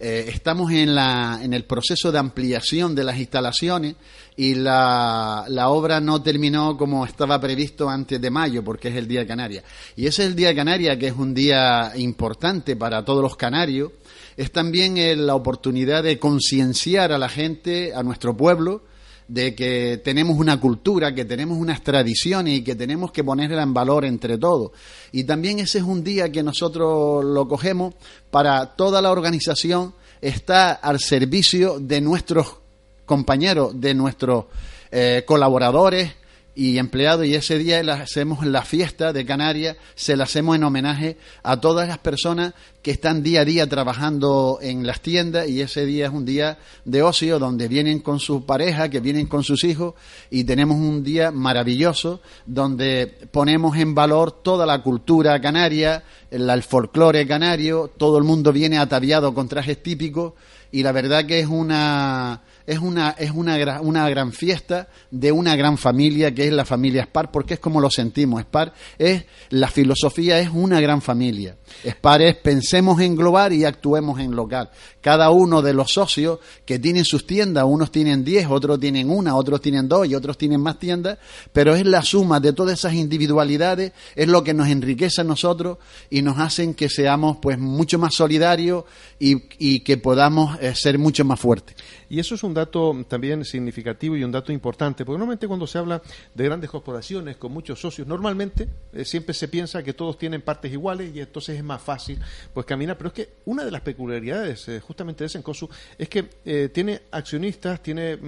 eh, 0.00 0.24
estamos 0.28 0.72
en, 0.72 0.94
la, 0.94 1.40
en 1.42 1.52
el 1.52 1.64
proceso 1.64 2.10
de 2.10 2.20
ampliación 2.20 2.94
de 2.94 3.04
las 3.04 3.18
instalaciones 3.18 3.96
y 4.34 4.54
la, 4.54 5.44
la, 5.48 5.68
obra 5.68 6.00
no 6.00 6.22
terminó 6.22 6.78
como 6.78 7.04
estaba 7.04 7.38
previsto 7.38 7.90
antes 7.90 8.18
de 8.18 8.30
mayo, 8.30 8.64
porque 8.64 8.88
es 8.88 8.96
el 8.96 9.06
Día 9.08 9.26
de. 9.26 9.62
Y 9.94 10.06
ese 10.06 10.22
es 10.22 10.28
el 10.28 10.36
Día 10.36 10.48
de 10.48 10.54
que 10.98 11.08
es 11.08 11.14
un 11.14 11.34
día 11.34 11.92
importante 11.96 12.76
para 12.76 13.04
todos 13.04 13.20
los 13.20 13.36
canarios, 13.36 13.90
es 14.38 14.52
también 14.52 14.96
eh, 14.98 15.16
la 15.16 15.34
oportunidad 15.34 16.04
de 16.04 16.20
concienciar 16.20 17.10
a 17.10 17.18
la 17.18 17.28
gente, 17.28 17.92
a 17.92 18.04
nuestro 18.04 18.36
pueblo, 18.36 18.82
de 19.26 19.56
que 19.56 20.00
tenemos 20.02 20.38
una 20.38 20.60
cultura, 20.60 21.12
que 21.12 21.24
tenemos 21.24 21.58
unas 21.58 21.82
tradiciones 21.82 22.58
y 22.58 22.62
que 22.62 22.76
tenemos 22.76 23.10
que 23.10 23.24
ponerla 23.24 23.64
en 23.64 23.74
valor 23.74 24.04
entre 24.04 24.38
todos. 24.38 24.70
Y 25.10 25.24
también 25.24 25.58
ese 25.58 25.78
es 25.78 25.84
un 25.84 26.04
día 26.04 26.30
que 26.30 26.44
nosotros 26.44 27.24
lo 27.24 27.48
cogemos 27.48 27.94
para 28.30 28.76
toda 28.76 29.02
la 29.02 29.10
organización, 29.10 29.92
está 30.20 30.70
al 30.70 31.00
servicio 31.00 31.80
de 31.80 32.00
nuestros 32.00 32.58
compañeros, 33.06 33.80
de 33.80 33.92
nuestros 33.92 34.44
eh, 34.92 35.24
colaboradores, 35.26 36.12
y 36.58 36.76
empleados 36.78 37.24
y 37.24 37.36
ese 37.36 37.56
día 37.56 37.80
le 37.84 37.92
hacemos 37.92 38.44
la 38.44 38.62
fiesta 38.62 39.12
de 39.12 39.24
Canarias, 39.24 39.76
se 39.94 40.16
la 40.16 40.24
hacemos 40.24 40.56
en 40.56 40.64
homenaje 40.64 41.16
a 41.44 41.60
todas 41.60 41.86
las 41.86 41.98
personas 41.98 42.52
que 42.82 42.90
están 42.90 43.22
día 43.22 43.42
a 43.42 43.44
día 43.44 43.68
trabajando 43.68 44.58
en 44.60 44.84
las 44.84 45.00
tiendas 45.00 45.48
y 45.48 45.60
ese 45.60 45.86
día 45.86 46.06
es 46.06 46.12
un 46.12 46.24
día 46.24 46.58
de 46.84 47.00
ocio 47.04 47.38
donde 47.38 47.68
vienen 47.68 48.00
con 48.00 48.18
su 48.18 48.44
pareja, 48.44 48.88
que 48.88 48.98
vienen 48.98 49.26
con 49.28 49.44
sus 49.44 49.62
hijos 49.62 49.94
y 50.30 50.42
tenemos 50.42 50.78
un 50.78 51.04
día 51.04 51.30
maravilloso 51.30 52.20
donde 52.44 53.06
ponemos 53.30 53.76
en 53.76 53.94
valor 53.94 54.32
toda 54.32 54.66
la 54.66 54.82
cultura 54.82 55.40
canaria, 55.40 56.02
el, 56.28 56.62
folclore 56.64 57.24
canario, 57.28 57.88
todo 57.96 58.18
el 58.18 58.24
mundo 58.24 58.52
viene 58.52 58.78
ataviado 58.78 59.32
con 59.32 59.46
trajes 59.46 59.80
típicos 59.80 60.32
y 60.70 60.82
la 60.82 60.92
verdad 60.92 61.26
que 61.26 61.40
es 61.40 61.46
una 61.46 62.42
es 62.68 62.80
una, 62.80 63.14
es 63.18 63.30
una, 63.30 63.80
una 63.80 64.10
gran 64.10 64.30
fiesta 64.30 64.88
de 65.10 65.32
una 65.32 65.56
gran 65.56 65.78
familia 65.78 66.34
que 66.34 66.46
es 66.46 66.52
la 66.52 66.66
familia 66.66 67.04
Spar, 67.04 67.30
porque 67.30 67.54
es 67.54 67.60
como 67.60 67.80
lo 67.80 67.88
sentimos. 67.88 68.42
Spar 68.42 68.74
es, 68.98 69.24
la 69.48 69.68
filosofía 69.68 70.38
es 70.38 70.50
una 70.50 70.78
gran 70.78 71.00
familia. 71.00 71.56
Spar 71.84 72.22
es 72.22 72.36
pensemos 72.36 73.00
en 73.00 73.16
global 73.16 73.52
y 73.52 73.64
actuemos 73.64 74.20
en 74.20 74.34
local. 74.34 74.70
Cada 75.00 75.30
uno 75.30 75.62
de 75.62 75.72
los 75.72 75.92
socios 75.92 76.38
que 76.64 76.78
tienen 76.78 77.04
sus 77.04 77.26
tiendas, 77.26 77.64
unos 77.66 77.92
tienen 77.92 78.24
10, 78.24 78.48
otros 78.48 78.80
tienen 78.80 79.10
una, 79.10 79.36
otros 79.36 79.60
tienen 79.60 79.88
dos 79.88 80.06
y 80.06 80.14
otros 80.14 80.36
tienen 80.36 80.60
más 80.60 80.78
tiendas, 80.78 81.18
pero 81.52 81.74
es 81.74 81.86
la 81.86 82.02
suma 82.02 82.40
de 82.40 82.52
todas 82.52 82.78
esas 82.78 82.94
individualidades, 82.94 83.92
es 84.16 84.28
lo 84.28 84.42
que 84.44 84.54
nos 84.54 84.68
enriquece 84.68 85.20
a 85.20 85.24
nosotros 85.24 85.78
y 86.10 86.22
nos 86.22 86.38
hacen 86.38 86.74
que 86.74 86.88
seamos 86.88 87.38
pues 87.40 87.58
mucho 87.58 87.98
más 87.98 88.14
solidarios 88.14 88.84
y, 89.18 89.80
que 89.80 89.96
podamos 89.96 90.58
eh, 90.60 90.74
ser 90.74 90.98
mucho 90.98 91.24
más 91.24 91.40
fuertes. 91.40 91.76
Y 92.10 92.18
eso 92.18 92.34
es 92.34 92.42
un 92.42 92.54
dato 92.54 93.04
también 93.08 93.44
significativo 93.44 94.16
y 94.16 94.24
un 94.24 94.32
dato 94.32 94.52
importante, 94.52 95.04
porque 95.04 95.18
normalmente 95.18 95.46
cuando 95.46 95.66
se 95.66 95.78
habla 95.78 96.02
de 96.34 96.44
grandes 96.44 96.70
corporaciones 96.70 97.36
con 97.36 97.52
muchos 97.52 97.80
socios, 97.80 98.06
normalmente 98.06 98.68
eh, 98.92 99.04
siempre 99.04 99.34
se 99.34 99.48
piensa 99.48 99.82
que 99.82 99.92
todos 99.92 100.18
tienen 100.18 100.42
partes 100.42 100.72
iguales 100.72 101.14
y 101.14 101.20
entonces 101.20 101.56
es 101.56 101.64
más 101.64 101.82
fácil 101.82 102.18
pues 102.54 102.66
caminar. 102.66 102.96
Pero 102.96 103.08
es 103.08 103.14
que 103.14 103.28
una 103.44 103.64
de 103.64 103.70
las 103.70 103.82
peculiaridades 103.82 104.68
eh, 104.68 104.80
justamente 104.80 105.24
de 105.24 105.28
Sencosu 105.28 105.68
es 105.98 106.08
que 106.08 106.28
eh, 106.44 106.70
tiene 106.72 107.02
accionistas, 107.10 107.82
tiene, 107.82 108.18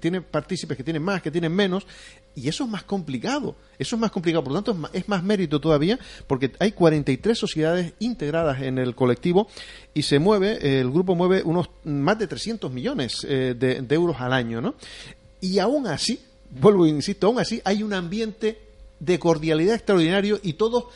tiene 0.00 0.20
partícipes 0.22 0.76
que 0.76 0.84
tienen 0.84 1.02
más, 1.02 1.22
que 1.22 1.30
tienen 1.30 1.52
menos, 1.52 1.86
y 2.36 2.48
eso 2.48 2.64
es 2.64 2.70
más 2.70 2.82
complicado. 2.82 3.56
Eso 3.78 3.96
es 3.96 4.00
más 4.00 4.10
complicado. 4.10 4.44
Por 4.44 4.52
lo 4.52 4.62
tanto, 4.62 4.88
es 4.92 5.08
más, 5.08 5.22
mérito 5.22 5.60
todavía 5.60 5.98
porque 6.26 6.52
hay 6.58 6.72
43 6.72 7.38
sociedades 7.38 7.92
integradas 8.00 8.62
en 8.62 8.78
el 8.78 8.94
colectivo 8.94 9.48
y 9.92 10.02
se 10.02 10.18
mueve, 10.18 10.80
el 10.80 10.90
grupo 10.90 11.14
mueve 11.14 11.42
unos 11.44 11.70
más 11.84 12.18
de 12.18 12.26
300 12.26 12.70
millones 12.72 13.26
eh, 13.28 13.54
de, 13.56 13.94
euros 13.94 14.16
al 14.20 14.32
año, 14.32 14.60
¿no? 14.60 14.74
Y 15.40 15.58
aún 15.58 15.86
así, 15.86 16.20
vuelvo 16.50 16.86
e 16.86 16.88
insisto, 16.88 17.28
aún 17.28 17.38
así 17.38 17.60
hay 17.64 17.82
un 17.82 17.92
ambiente 17.92 18.58
de 18.98 19.18
cordialidad 19.18 19.74
extraordinario 19.74 20.40
y 20.42 20.54
todos 20.54 20.86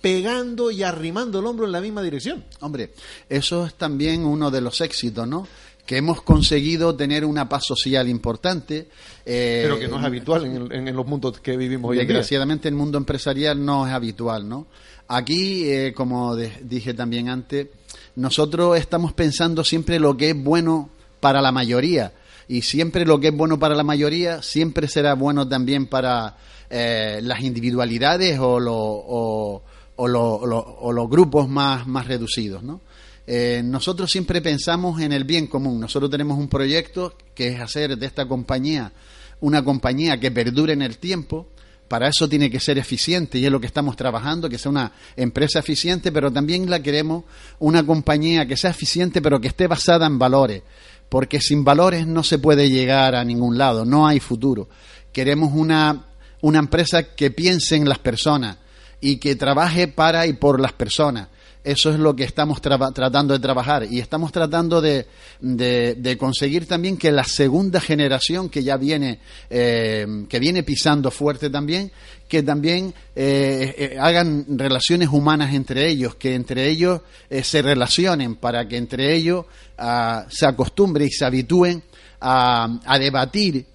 pegando 0.00 0.70
y 0.70 0.82
arrimando 0.82 1.38
el 1.38 1.46
hombro 1.46 1.66
en 1.66 1.72
la 1.72 1.80
misma 1.80 2.02
dirección. 2.02 2.44
Hombre, 2.60 2.92
eso 3.28 3.66
es 3.66 3.74
también 3.74 4.24
uno 4.24 4.50
de 4.50 4.60
los 4.60 4.80
éxitos, 4.80 5.28
¿no? 5.28 5.46
Que 5.88 5.96
hemos 5.96 6.20
conseguido 6.20 6.94
tener 6.94 7.24
una 7.24 7.48
paz 7.48 7.64
social 7.66 8.10
importante. 8.10 8.88
Eh, 9.24 9.60
Pero 9.62 9.78
que 9.78 9.88
no 9.88 9.98
es 9.98 10.04
habitual 10.04 10.44
en, 10.70 10.94
los 10.94 11.06
mundos 11.06 11.40
que 11.40 11.56
vivimos 11.56 11.90
hoy 11.90 11.96
en 11.96 12.06
día. 12.06 12.08
Desgraciadamente 12.08 12.68
el 12.68 12.74
mundo 12.74 12.98
empresarial 12.98 13.64
no 13.64 13.86
es 13.86 13.94
habitual, 13.94 14.46
¿no? 14.46 14.66
Aquí, 15.08 15.64
eh, 15.64 15.94
como 15.96 16.36
dije 16.36 16.92
también 16.92 17.30
antes, 17.30 17.68
nosotros 18.16 18.76
estamos 18.76 19.14
pensando 19.14 19.64
siempre 19.64 19.98
lo 19.98 20.14
que 20.14 20.28
es 20.28 20.36
bueno 20.36 20.90
para 21.20 21.40
la 21.40 21.52
mayoría. 21.52 22.12
Y 22.48 22.60
siempre 22.60 23.06
lo 23.06 23.18
que 23.18 23.28
es 23.28 23.34
bueno 23.34 23.58
para 23.58 23.74
la 23.74 23.82
mayoría 23.82 24.42
siempre 24.42 24.88
será 24.88 25.14
bueno 25.14 25.48
también 25.48 25.86
para 25.86 26.36
eh, 26.68 27.20
las 27.22 27.40
individualidades 27.40 28.38
o, 28.38 28.58
o, 28.58 29.62
o, 29.96 30.92
los 30.92 31.08
grupos 31.08 31.48
más, 31.48 31.86
más 31.86 32.06
reducidos, 32.06 32.62
¿no? 32.62 32.82
Eh, 33.30 33.60
nosotros 33.62 34.10
siempre 34.10 34.40
pensamos 34.40 35.02
en 35.02 35.12
el 35.12 35.24
bien 35.24 35.48
común. 35.48 35.78
Nosotros 35.78 36.10
tenemos 36.10 36.38
un 36.38 36.48
proyecto 36.48 37.14
que 37.34 37.48
es 37.48 37.60
hacer 37.60 37.98
de 37.98 38.06
esta 38.06 38.26
compañía 38.26 38.90
una 39.40 39.62
compañía 39.62 40.18
que 40.18 40.30
perdure 40.30 40.72
en 40.72 40.82
el 40.82 40.98
tiempo, 40.98 41.46
para 41.88 42.08
eso 42.08 42.28
tiene 42.28 42.50
que 42.50 42.58
ser 42.58 42.78
eficiente 42.78 43.38
y 43.38 43.46
es 43.46 43.52
lo 43.52 43.60
que 43.60 43.66
estamos 43.66 43.96
trabajando, 43.96 44.48
que 44.48 44.58
sea 44.58 44.70
una 44.70 44.92
empresa 45.16 45.60
eficiente, 45.60 46.10
pero 46.10 46.30
también 46.30 46.68
la 46.68 46.82
queremos 46.82 47.24
una 47.58 47.84
compañía 47.84 48.46
que 48.46 48.56
sea 48.56 48.70
eficiente, 48.70 49.22
pero 49.22 49.40
que 49.40 49.48
esté 49.48 49.66
basada 49.66 50.06
en 50.06 50.18
valores, 50.18 50.62
porque 51.08 51.40
sin 51.40 51.64
valores 51.64 52.06
no 52.06 52.22
se 52.22 52.38
puede 52.38 52.68
llegar 52.68 53.14
a 53.14 53.24
ningún 53.24 53.56
lado, 53.56 53.84
no 53.84 54.06
hay 54.06 54.20
futuro. 54.20 54.68
Queremos 55.12 55.52
una, 55.54 56.06
una 56.40 56.58
empresa 56.58 57.14
que 57.14 57.30
piense 57.30 57.76
en 57.76 57.88
las 57.88 57.98
personas 57.98 58.58
y 59.00 59.16
que 59.16 59.36
trabaje 59.36 59.88
para 59.88 60.26
y 60.26 60.32
por 60.32 60.60
las 60.60 60.72
personas 60.72 61.28
eso 61.68 61.90
es 61.90 61.98
lo 61.98 62.16
que 62.16 62.24
estamos 62.24 62.62
tratando 62.62 63.34
de 63.34 63.40
trabajar. 63.40 63.86
Y 63.90 63.98
estamos 63.98 64.32
tratando 64.32 64.80
de, 64.80 65.06
conseguir 66.18 66.66
también 66.66 66.96
que 66.96 67.12
la 67.12 67.24
segunda 67.24 67.78
generación 67.78 68.48
que 68.48 68.64
ya 68.64 68.78
viene, 68.78 69.18
eh, 69.50 70.24
que 70.30 70.38
viene 70.38 70.62
pisando 70.62 71.10
fuerte 71.10 71.50
también, 71.50 71.92
que 72.26 72.42
también 72.42 72.94
eh, 73.14 73.74
eh, 73.76 73.96
hagan 74.00 74.46
relaciones 74.58 75.10
humanas 75.10 75.52
entre 75.52 75.88
ellos, 75.88 76.14
que 76.14 76.34
entre 76.34 76.68
ellos 76.70 77.02
se 77.42 77.60
relacionen 77.60 78.36
para 78.36 78.66
que 78.66 78.78
entre 78.78 79.14
ellos 79.14 79.44
ah, 79.76 80.24
se 80.30 80.46
acostumbren 80.46 81.06
y 81.06 81.10
se 81.10 81.26
habitúen 81.26 81.82
a 82.20 82.98
debatir 82.98 83.66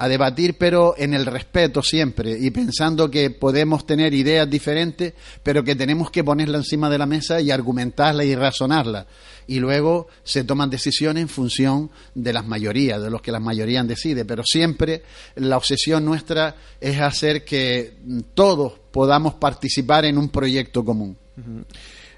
a 0.00 0.08
debatir, 0.08 0.56
pero 0.56 0.94
en 0.96 1.12
el 1.12 1.26
respeto 1.26 1.82
siempre 1.82 2.34
y 2.40 2.50
pensando 2.50 3.10
que 3.10 3.28
podemos 3.28 3.84
tener 3.84 4.14
ideas 4.14 4.48
diferentes, 4.48 5.12
pero 5.42 5.62
que 5.62 5.76
tenemos 5.76 6.10
que 6.10 6.24
ponerla 6.24 6.56
encima 6.56 6.88
de 6.88 6.96
la 6.96 7.04
mesa 7.04 7.38
y 7.38 7.50
argumentarla 7.50 8.24
y 8.24 8.34
razonarla. 8.34 9.06
Y 9.46 9.60
luego 9.60 10.08
se 10.24 10.44
toman 10.44 10.70
decisiones 10.70 11.20
en 11.20 11.28
función 11.28 11.90
de 12.14 12.32
las 12.32 12.46
mayorías, 12.46 13.02
de 13.02 13.10
los 13.10 13.20
que 13.20 13.30
las 13.30 13.42
mayorías 13.42 13.86
deciden. 13.86 14.26
Pero 14.26 14.42
siempre 14.42 15.02
la 15.34 15.58
obsesión 15.58 16.02
nuestra 16.02 16.56
es 16.80 16.98
hacer 16.98 17.44
que 17.44 17.98
todos 18.32 18.80
podamos 18.90 19.34
participar 19.34 20.06
en 20.06 20.16
un 20.16 20.30
proyecto 20.30 20.82
común. 20.82 21.14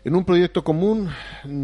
En 0.04 0.14
un 0.14 0.24
proyecto 0.24 0.62
común, 0.62 1.10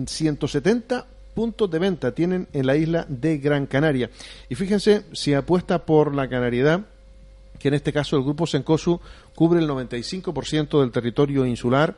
170 0.05 1.07
puntos 1.39 1.71
de 1.71 1.79
venta 1.79 2.11
tienen 2.11 2.49
en 2.53 2.67
la 2.67 2.75
isla 2.75 3.07
de 3.09 3.39
Gran 3.39 3.67
Canaria. 3.67 4.11
Y 4.49 4.57
fíjense 4.57 5.05
si 5.13 5.35
apuesta 5.35 5.87
por 5.87 6.13
la 6.13 6.29
canariedad, 6.29 6.81
que 7.61 7.69
en 7.69 7.75
este 7.75 7.93
caso 7.93 8.17
el 8.17 8.25
grupo 8.25 8.45
Sencosu 8.45 9.01
cubre 9.37 9.61
el 9.61 9.69
95% 9.69 10.81
del 10.81 10.91
territorio 10.91 11.47
insular 11.47 11.97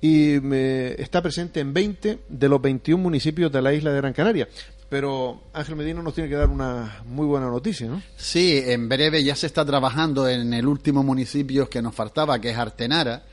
y 0.00 0.36
está 1.02 1.20
presente 1.20 1.58
en 1.58 1.74
20 1.74 2.20
de 2.28 2.48
los 2.48 2.62
21 2.62 3.02
municipios 3.02 3.50
de 3.50 3.60
la 3.60 3.74
isla 3.74 3.90
de 3.90 3.96
Gran 3.96 4.12
Canaria. 4.12 4.46
Pero 4.88 5.40
Ángel 5.52 5.74
Medina 5.74 6.00
nos 6.00 6.14
tiene 6.14 6.30
que 6.30 6.36
dar 6.36 6.48
una 6.48 7.02
muy 7.06 7.26
buena 7.26 7.48
noticia, 7.48 7.88
¿no? 7.88 8.00
Sí, 8.16 8.62
en 8.64 8.88
breve 8.88 9.24
ya 9.24 9.34
se 9.34 9.48
está 9.48 9.64
trabajando 9.64 10.28
en 10.28 10.54
el 10.54 10.68
último 10.68 11.02
municipio 11.02 11.68
que 11.68 11.82
nos 11.82 11.92
faltaba, 11.92 12.40
que 12.40 12.50
es 12.50 12.56
Artenara, 12.56 13.24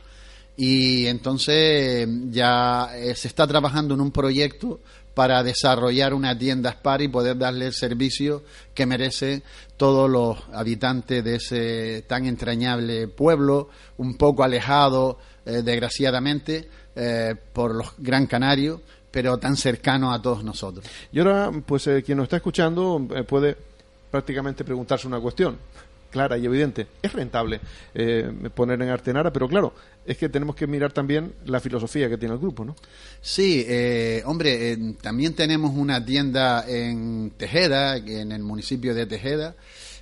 y 0.56 1.06
entonces 1.06 2.10
ya 2.32 2.89
eh, 2.97 3.13
se 3.13 3.28
está 3.28 3.45
trabajando 3.45 3.93
en 3.93 4.02
un 4.02 4.10
proyecto 4.10 4.80
para 5.17 5.41
desarrollar 5.41 6.13
una 6.13 6.38
tienda 6.38 6.73
Spar 6.73 7.01
y 7.01 7.08
poder 7.08 7.39
darle 7.39 7.65
el 7.65 7.73
servicio 7.73 8.43
que 8.75 8.86
merecen 8.86 9.41
todos 9.75 10.08
los 10.08 10.38
habitantes 10.53 11.23
de 11.23 11.38
ese 11.38 12.06
tan 12.08 12.27
entrañable 12.27 13.08
pueblo, 13.08 13.67
un 13.97 14.15
poco 14.15 14.43
alejado, 14.43 15.17
eh, 15.43 15.63
desgraciadamente, 15.63 16.69
eh, 16.95 17.34
por 17.51 17.73
los 17.73 17.95
Gran 17.97 18.27
Canarios, 18.27 18.80
pero 19.10 19.39
tan 19.39 19.58
cercano 19.58 20.13
a 20.13 20.21
todos 20.21 20.43
nosotros. 20.43 20.86
Y 21.12 21.17
ahora, 21.17 21.51
pues 21.65 21.88
eh, 21.88 22.03
quien 22.03 22.19
nos 22.19 22.25
está 22.25 22.36
escuchando 22.36 23.03
puede 23.27 23.58
prácticamente 24.12 24.63
preguntarse 24.63 25.08
una 25.08 25.19
cuestión 25.19 25.58
clara 26.09 26.37
y 26.37 26.45
evidente. 26.45 26.87
Es 27.01 27.13
rentable 27.13 27.59
eh, 27.93 28.31
poner 28.53 28.81
en 28.81 28.89
Artenara, 28.89 29.31
pero 29.31 29.47
claro, 29.47 29.73
es 30.05 30.17
que 30.17 30.29
tenemos 30.29 30.55
que 30.55 30.67
mirar 30.67 30.93
también 30.93 31.33
la 31.45 31.59
filosofía 31.59 32.09
que 32.09 32.17
tiene 32.17 32.33
el 32.33 32.39
grupo, 32.39 32.63
¿no? 32.63 32.75
Sí, 33.21 33.65
eh, 33.67 34.21
hombre, 34.25 34.71
eh, 34.71 34.77
también 35.01 35.33
tenemos 35.33 35.71
una 35.75 36.03
tienda 36.03 36.65
en 36.67 37.31
Tejeda, 37.37 37.97
en 37.97 38.31
el 38.31 38.41
municipio 38.41 38.95
de 38.95 39.05
Tejeda, 39.05 39.55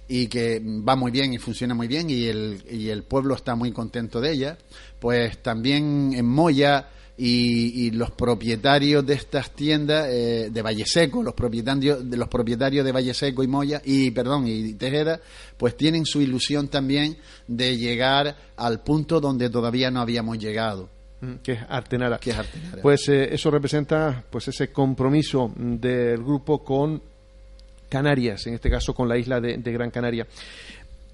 y 0.08 0.28
que 0.28 0.62
va 0.64 0.96
muy 0.96 1.12
bien 1.12 1.34
y 1.34 1.40
funciona 1.40 1.74
muy 1.74 1.88
bien 1.88 2.10
y 2.10 2.26
el, 2.26 2.64
y 2.70 2.90
el 2.90 3.04
pueblo 3.04 3.34
está 3.34 3.56
muy 3.56 3.72
contento 3.72 4.22
de 4.22 4.32
ella. 4.32 4.58
Pues 5.00 5.42
también 5.42 6.14
en 6.14 6.26
Moya 6.26 6.90
y, 7.18 7.92
los 7.92 8.12
propietarios 8.12 9.06
de 9.06 9.14
estas 9.14 9.52
tiendas 9.52 10.08
eh, 10.10 10.50
de 10.52 10.62
Valle 10.62 10.86
Seco, 10.86 11.24
los 11.24 11.34
propietarios 11.34 12.10
de 12.10 12.18
los 12.18 12.28
propietarios 12.28 12.86
de 12.86 12.92
Valle 12.92 13.14
Seco 13.14 13.44
y 13.44 13.48
Moya 13.48 13.82
y 13.86 14.12
perdón 14.12 14.48
y 14.48 14.74
Tejeda, 14.74 15.22
pues 15.58 15.78
tienen 15.78 16.06
su 16.06 16.22
ilusión 16.22 16.68
también 16.68 17.18
de 17.48 17.78
llegar 17.78 18.36
al 18.58 18.82
punto 18.82 19.22
donde 19.22 19.50
todavía 19.50 19.90
no 19.92 20.02
habíamos 20.02 20.38
llegado. 20.40 20.90
Mm, 21.22 21.36
que 21.36 21.54
es 21.54 21.60
Artenara. 21.70 22.18
Que 22.18 22.32
es 22.32 22.38
Artenara. 22.38 22.82
Pues 22.82 23.08
eh, 23.08 23.34
eso 23.34 23.50
representa 23.50 24.24
pues 24.30 24.50
ese 24.50 24.72
compromiso 24.74 25.54
del 25.56 26.22
grupo 26.22 26.64
con 26.64 27.02
Canarias, 27.88 28.46
en 28.48 28.56
este 28.56 28.70
caso 28.70 28.94
con 28.94 29.08
la 29.08 29.18
isla 29.18 29.40
de, 29.40 29.58
Gran 29.58 29.90
Canaria. 29.90 30.28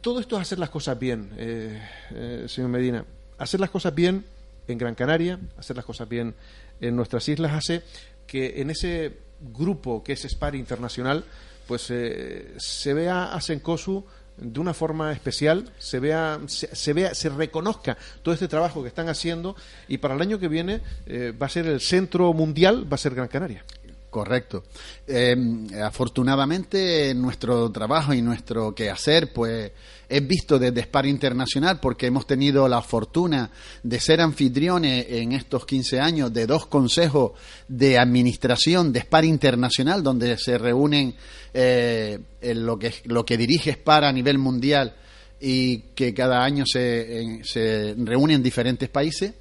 Todo 0.02 0.20
esto 0.20 0.36
es 0.38 0.42
hacer 0.42 0.58
las 0.58 0.72
cosas 0.72 0.98
bien, 0.98 1.30
eh, 1.38 2.46
señor 2.48 2.72
Medina. 2.72 3.06
Hacer 3.38 3.60
las 3.60 3.70
cosas 3.70 3.94
bien 3.94 4.26
en 4.72 4.78
Gran 4.78 4.96
Canaria, 4.96 5.40
hacer 5.58 5.76
las 5.76 5.86
cosas 5.86 6.08
bien 6.08 6.34
en 6.80 6.96
nuestras 6.96 7.28
islas, 7.30 7.54
hace 7.54 7.84
que 8.26 8.62
en 8.62 8.70
ese 8.70 9.18
grupo 9.40 10.04
que 10.04 10.14
es 10.14 10.22
SPAR 10.22 10.56
Internacional, 10.56 11.26
pues 11.68 11.88
eh, 11.90 12.54
se 12.58 12.94
vea 12.94 13.34
a 13.34 13.42
Sencosu 13.42 14.06
de 14.38 14.60
una 14.60 14.74
forma 14.74 15.12
especial, 15.12 15.72
se 15.78 16.00
vea, 16.00 16.40
se, 16.48 16.94
vea, 16.94 17.14
se 17.14 17.30
reconozca 17.30 17.98
todo 18.24 18.34
este 18.34 18.48
trabajo 18.48 18.82
que 18.82 18.88
están 18.88 19.10
haciendo 19.10 19.56
y 19.88 19.98
para 19.98 20.16
el 20.16 20.22
año 20.22 20.40
que 20.40 20.48
viene 20.48 20.82
eh, 21.06 21.34
va 21.40 21.46
a 21.46 21.50
ser 21.50 21.68
el 21.68 21.80
centro 21.80 22.34
mundial, 22.34 22.92
va 22.92 22.96
a 22.96 22.98
ser 22.98 23.14
Gran 23.14 23.28
Canaria. 23.28 23.64
Correcto. 24.10 24.66
Eh, 25.08 25.38
afortunadamente 25.82 27.14
nuestro 27.16 27.72
trabajo 27.72 28.14
y 28.14 28.22
nuestro 28.22 28.76
quehacer 28.76 29.32
pues 29.32 29.72
es 30.12 30.28
visto 30.28 30.60
desde 30.60 30.82
Spar 30.82 31.06
Internacional 31.06 31.80
porque 31.80 32.08
hemos 32.08 32.28
tenido 32.28 32.67
la 32.67 32.82
fortuna 32.82 33.50
de 33.82 34.00
ser 34.00 34.19
anfitriones 34.19 35.06
en 35.10 35.32
estos 35.32 35.65
15 35.65 36.00
años 36.02 36.34
de 36.34 36.45
dos 36.45 36.65
consejos 36.65 37.32
de 37.69 37.97
administración 37.97 38.91
de 38.91 39.00
Spar 39.00 39.24
Internacional 39.24 40.04
donde 40.04 40.38
se 40.38 40.58
reúnen 40.58 41.15
eh, 41.54 42.19
lo, 42.41 42.78
que, 42.78 42.93
lo 43.06 43.26
que 43.26 43.38
dirige 43.38 43.71
Spar 43.71 44.04
a 44.04 44.12
nivel 44.12 44.38
mundial 44.38 44.95
y 45.39 45.80
que 45.95 46.13
cada 46.13 46.43
año 46.43 46.65
se, 46.67 47.39
se 47.43 47.95
reúnen 47.97 48.38
en 48.38 48.43
diferentes 48.43 48.89
países. 48.89 49.34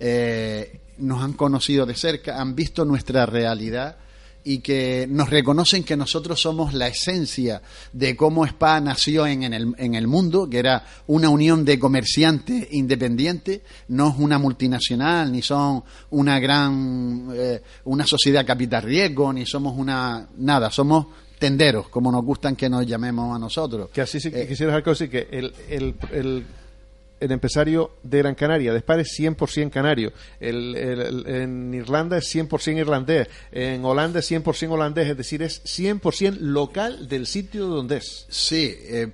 Eh, 0.00 0.80
nos 0.98 1.22
han 1.22 1.34
conocido 1.34 1.84
de 1.86 1.94
cerca, 1.94 2.40
han 2.40 2.54
visto 2.54 2.84
nuestra 2.84 3.26
realidad 3.26 3.98
y 4.44 4.58
que 4.58 5.06
nos 5.08 5.30
reconocen 5.30 5.82
que 5.82 5.96
nosotros 5.96 6.40
somos 6.40 6.74
la 6.74 6.86
esencia 6.86 7.62
de 7.92 8.14
cómo 8.14 8.46
SPA 8.46 8.80
nació 8.80 9.26
en, 9.26 9.42
el, 9.42 9.74
en 9.78 9.94
el 9.94 10.06
mundo, 10.06 10.48
que 10.48 10.58
era 10.58 10.84
una 11.06 11.30
unión 11.30 11.64
de 11.64 11.78
comerciantes 11.78 12.68
independientes, 12.72 13.62
no 13.88 14.10
es 14.10 14.14
una 14.18 14.38
multinacional, 14.38 15.32
ni 15.32 15.40
son 15.40 15.82
una 16.10 16.38
gran, 16.38 17.28
eh, 17.34 17.62
una 17.84 18.06
sociedad 18.06 18.46
capital 18.46 18.82
riesgo, 18.82 19.32
ni 19.32 19.46
somos 19.46 19.76
una, 19.76 20.28
nada, 20.36 20.70
somos 20.70 21.06
tenderos, 21.38 21.88
como 21.88 22.12
nos 22.12 22.24
gustan 22.24 22.54
que 22.54 22.68
nos 22.68 22.86
llamemos 22.86 23.34
a 23.34 23.38
nosotros. 23.38 23.88
Que 23.92 24.02
así 24.02 24.20
sí 24.20 24.30
eh, 24.32 24.46
quisiera 24.46 24.82
que 24.82 25.28
el, 25.30 25.52
el, 25.68 25.94
el 26.12 26.46
el 27.20 27.32
empresario 27.32 27.92
de 28.02 28.18
Gran 28.18 28.34
Canaria. 28.34 28.72
De 28.72 28.78
es 28.78 29.18
100% 29.18 29.70
canario. 29.70 30.12
El, 30.40 31.24
en 31.26 31.72
Irlanda 31.74 32.18
es 32.18 32.34
100% 32.34 32.78
irlandés. 32.78 33.28
En 33.50 33.84
Holanda 33.84 34.20
es 34.20 34.30
100% 34.30 34.70
holandés. 34.70 35.08
Es 35.08 35.16
decir, 35.16 35.42
es 35.42 35.62
100% 35.64 36.38
local 36.40 37.08
del 37.08 37.26
sitio 37.26 37.66
donde 37.66 37.98
es. 37.98 38.26
Sí, 38.28 38.76
eh, 38.78 39.08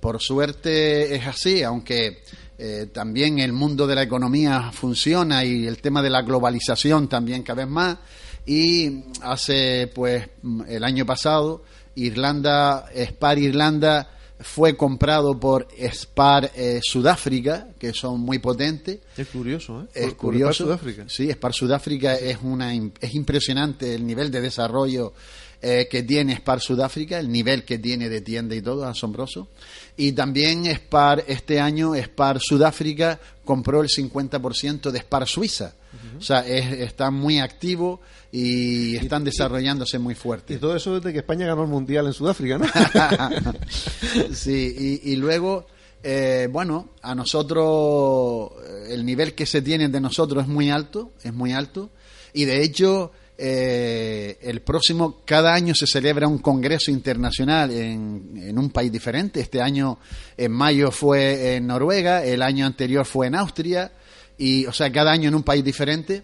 por 0.00 0.20
suerte 0.20 1.14
es 1.14 1.26
así, 1.26 1.62
aunque 1.62 2.22
eh, 2.58 2.88
también 2.92 3.38
el 3.38 3.52
mundo 3.52 3.86
de 3.86 3.94
la 3.94 4.02
economía 4.02 4.70
funciona 4.72 5.44
y 5.44 5.66
el 5.66 5.78
tema 5.78 6.02
de 6.02 6.10
la 6.10 6.22
globalización 6.22 7.08
también 7.08 7.42
cada 7.42 7.64
vez 7.64 7.72
más. 7.72 7.98
Y 8.46 9.04
hace, 9.22 9.90
pues, 9.92 10.28
el 10.68 10.84
año 10.84 11.04
pasado, 11.04 11.64
Irlanda, 11.96 12.86
Spar 12.94 13.38
Irlanda 13.38 14.10
fue 14.40 14.76
comprado 14.76 15.38
por 15.38 15.66
Spar 15.92 16.52
eh, 16.54 16.80
Sudáfrica, 16.82 17.68
que 17.78 17.92
son 17.92 18.20
muy 18.20 18.38
potentes. 18.38 18.98
Es 19.16 19.28
curioso, 19.28 19.82
¿eh? 19.82 19.86
Es 19.94 20.14
curioso. 20.14 20.64
Sudáfrica. 20.64 21.04
Sí, 21.08 21.30
Spar 21.30 21.54
Sudáfrica 21.54 22.14
es, 22.14 22.38
una, 22.42 22.74
es 22.74 23.14
impresionante 23.14 23.94
el 23.94 24.06
nivel 24.06 24.30
de 24.30 24.40
desarrollo 24.40 25.14
eh, 25.62 25.88
que 25.90 26.02
tiene 26.02 26.36
Spar 26.36 26.60
Sudáfrica, 26.60 27.18
el 27.18 27.30
nivel 27.30 27.64
que 27.64 27.78
tiene 27.78 28.10
de 28.10 28.20
tienda 28.20 28.54
y 28.54 28.60
todo, 28.60 28.84
asombroso. 28.84 29.48
Y 29.96 30.12
también 30.12 30.66
Spar, 30.66 31.24
este 31.26 31.58
año, 31.58 31.94
Spar 31.94 32.38
Sudáfrica 32.40 33.18
compró 33.44 33.80
el 33.80 33.88
50% 33.88 34.90
de 34.90 34.98
Spar 34.98 35.26
Suiza. 35.26 35.74
O 36.18 36.22
sea, 36.22 36.40
está 36.46 37.10
muy 37.10 37.38
activo 37.38 38.00
y 38.32 38.96
están 38.96 39.24
desarrollándose 39.24 39.98
muy 39.98 40.14
fuerte. 40.14 40.54
Y 40.54 40.58
todo 40.58 40.76
eso 40.76 40.96
desde 40.96 41.12
que 41.12 41.20
España 41.20 41.46
ganó 41.46 41.62
el 41.62 41.68
Mundial 41.68 42.06
en 42.06 42.12
Sudáfrica, 42.12 42.58
¿no? 42.58 42.66
sí, 44.32 45.00
y, 45.02 45.16
luego 45.16 45.66
Eh, 46.08 46.46
bueno, 46.52 46.90
a 47.02 47.16
nosotros 47.16 48.52
el 48.88 49.04
nivel 49.04 49.34
que 49.34 49.44
se 49.44 49.60
tiene 49.60 49.88
de 49.88 50.00
nosotros 50.00 50.44
es 50.44 50.48
muy 50.48 50.70
alto, 50.70 51.10
es 51.24 51.32
muy 51.32 51.52
alto, 51.52 51.90
y 52.32 52.44
de 52.44 52.62
hecho 52.62 53.10
eh, 53.38 54.38
el 54.40 54.62
próximo, 54.62 55.22
cada 55.24 55.52
año 55.52 55.74
se 55.74 55.86
celebra 55.86 56.26
un 56.26 56.38
congreso 56.38 56.90
internacional 56.90 57.70
en, 57.70 58.32
en, 58.36 58.58
un 58.58 58.70
país 58.70 58.90
diferente. 58.90 59.40
Este 59.40 59.60
año, 59.60 59.98
en 60.36 60.52
mayo, 60.52 60.90
fue 60.90 61.56
en 61.56 61.66
Noruega, 61.66 62.24
el 62.24 62.40
año 62.40 62.64
anterior 62.64 63.04
fue 63.04 63.26
en 63.26 63.34
Austria, 63.34 63.92
y, 64.38 64.66
o 64.66 64.72
sea, 64.72 64.90
cada 64.92 65.12
año 65.12 65.28
en 65.28 65.34
un 65.34 65.42
país 65.42 65.64
diferente. 65.64 66.22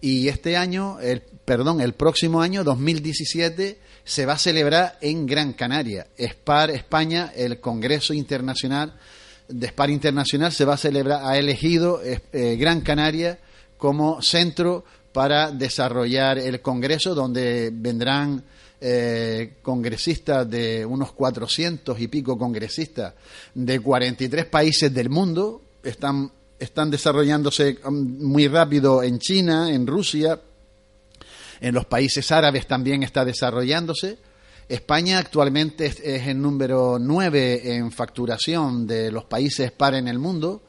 Y 0.00 0.28
este 0.28 0.56
año, 0.56 1.00
el, 1.00 1.22
perdón, 1.44 1.80
el 1.80 1.94
próximo 1.94 2.42
año, 2.42 2.62
2017, 2.64 3.78
se 4.04 4.26
va 4.26 4.34
a 4.34 4.38
celebrar 4.38 4.98
en 5.00 5.26
Gran 5.26 5.54
Canaria. 5.54 6.06
SPAR 6.18 6.70
España, 6.70 7.32
el 7.34 7.60
Congreso 7.60 8.12
Internacional 8.12 8.94
de 9.48 9.68
SPAR 9.68 9.90
Internacional, 9.90 10.52
se 10.52 10.64
va 10.64 10.74
a 10.74 10.78
celebrar, 10.78 11.24
ha 11.24 11.38
elegido 11.38 12.00
eh, 12.02 12.56
Gran 12.56 12.80
Canaria 12.80 13.38
como 13.76 14.22
centro 14.22 14.84
para 15.12 15.50
desarrollar 15.50 16.38
el 16.38 16.60
Congreso, 16.60 17.14
donde 17.14 17.70
vendrán 17.72 18.42
eh, 18.80 19.58
congresistas 19.62 20.48
de 20.50 20.84
unos 20.84 21.12
400 21.12 22.00
y 22.00 22.08
pico 22.08 22.36
congresistas 22.36 23.14
de 23.54 23.80
43 23.80 24.46
países 24.46 24.92
del 24.92 25.10
mundo. 25.10 25.62
Están, 25.82 26.32
están 26.64 26.90
desarrollándose 26.90 27.78
um, 27.84 27.94
muy 28.18 28.48
rápido 28.48 29.02
en 29.02 29.18
China, 29.18 29.70
en 29.70 29.86
Rusia, 29.86 30.40
en 31.60 31.74
los 31.74 31.86
países 31.86 32.30
árabes 32.32 32.66
también 32.66 33.02
está 33.02 33.24
desarrollándose. 33.24 34.18
España 34.68 35.18
actualmente 35.18 35.86
es, 35.86 36.00
el 36.00 36.40
número 36.40 36.98
9 36.98 37.76
en 37.76 37.92
facturación 37.92 38.86
de 38.86 39.10
los 39.12 39.24
países 39.24 39.70
par 39.72 39.94
en 39.94 40.08
el 40.08 40.18
mundo 40.18 40.62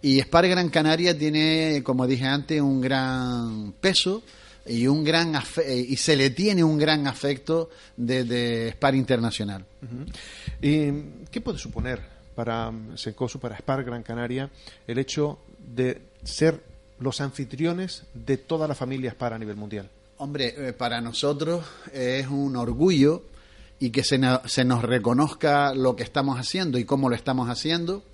y 0.00 0.18
Spar 0.20 0.48
Gran 0.48 0.68
Canaria 0.68 1.16
tiene, 1.16 1.82
como 1.84 2.06
dije 2.06 2.24
antes, 2.24 2.60
un 2.60 2.80
gran 2.80 3.72
peso 3.80 4.22
y 4.66 4.86
un 4.86 5.04
gran 5.04 5.34
y 5.66 5.96
se 5.96 6.16
le 6.16 6.30
tiene 6.30 6.62
un 6.64 6.78
gran 6.78 7.06
afecto 7.06 7.70
desde 7.96 8.68
Spar 8.70 8.94
Internacional. 8.94 9.64
Uh 9.82 9.86
-huh. 9.86 11.24
¿Y 11.24 11.28
qué 11.30 11.40
puede 11.40 11.58
suponer 11.58 12.11
para 12.34 12.72
Sencosu, 12.96 13.38
para 13.38 13.56
Spar 13.56 13.84
Gran 13.84 14.02
Canaria, 14.02 14.50
el 14.86 14.98
hecho 14.98 15.38
de 15.58 16.02
ser 16.22 16.62
los 16.98 17.20
anfitriones 17.20 18.04
de 18.14 18.36
toda 18.36 18.68
la 18.68 18.74
familia 18.74 19.10
Spar 19.10 19.34
a 19.34 19.38
nivel 19.38 19.56
mundial? 19.56 19.90
Hombre, 20.18 20.54
eh, 20.56 20.72
para 20.72 21.00
nosotros 21.00 21.64
es 21.92 22.28
un 22.28 22.56
orgullo 22.56 23.24
y 23.78 23.90
que 23.90 24.04
se, 24.04 24.20
se 24.46 24.64
nos 24.64 24.82
reconozca 24.82 25.74
lo 25.74 25.96
que 25.96 26.04
estamos 26.04 26.38
haciendo 26.38 26.78
y 26.78 26.84
cómo 26.84 27.08
lo 27.08 27.16
estamos 27.16 27.48
haciendo 27.48 28.04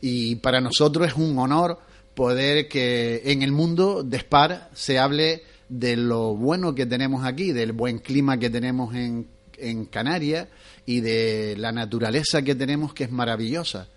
y 0.00 0.36
para 0.36 0.60
nosotros 0.60 1.08
es 1.08 1.14
un 1.14 1.38
honor 1.38 1.78
poder 2.14 2.68
que 2.68 3.22
en 3.24 3.42
el 3.42 3.52
mundo 3.52 4.02
de 4.02 4.20
SPAR 4.20 4.70
se 4.74 4.98
hable 4.98 5.42
de 5.68 5.96
lo 5.96 6.36
bueno 6.36 6.74
que 6.74 6.86
tenemos 6.86 7.24
aquí, 7.24 7.52
del 7.52 7.72
buen 7.72 7.98
clima 7.98 8.38
que 8.38 8.50
tenemos 8.50 8.94
en, 8.94 9.26
en 9.70 9.86
Canarias 9.86 10.48
y 10.86 11.00
de 11.00 11.56
la 11.58 11.72
naturaleza 11.72 12.42
que 12.42 12.54
tenemos 12.54 12.94
que 12.94 13.04
es 13.04 13.10
maravillosa. 13.10 13.88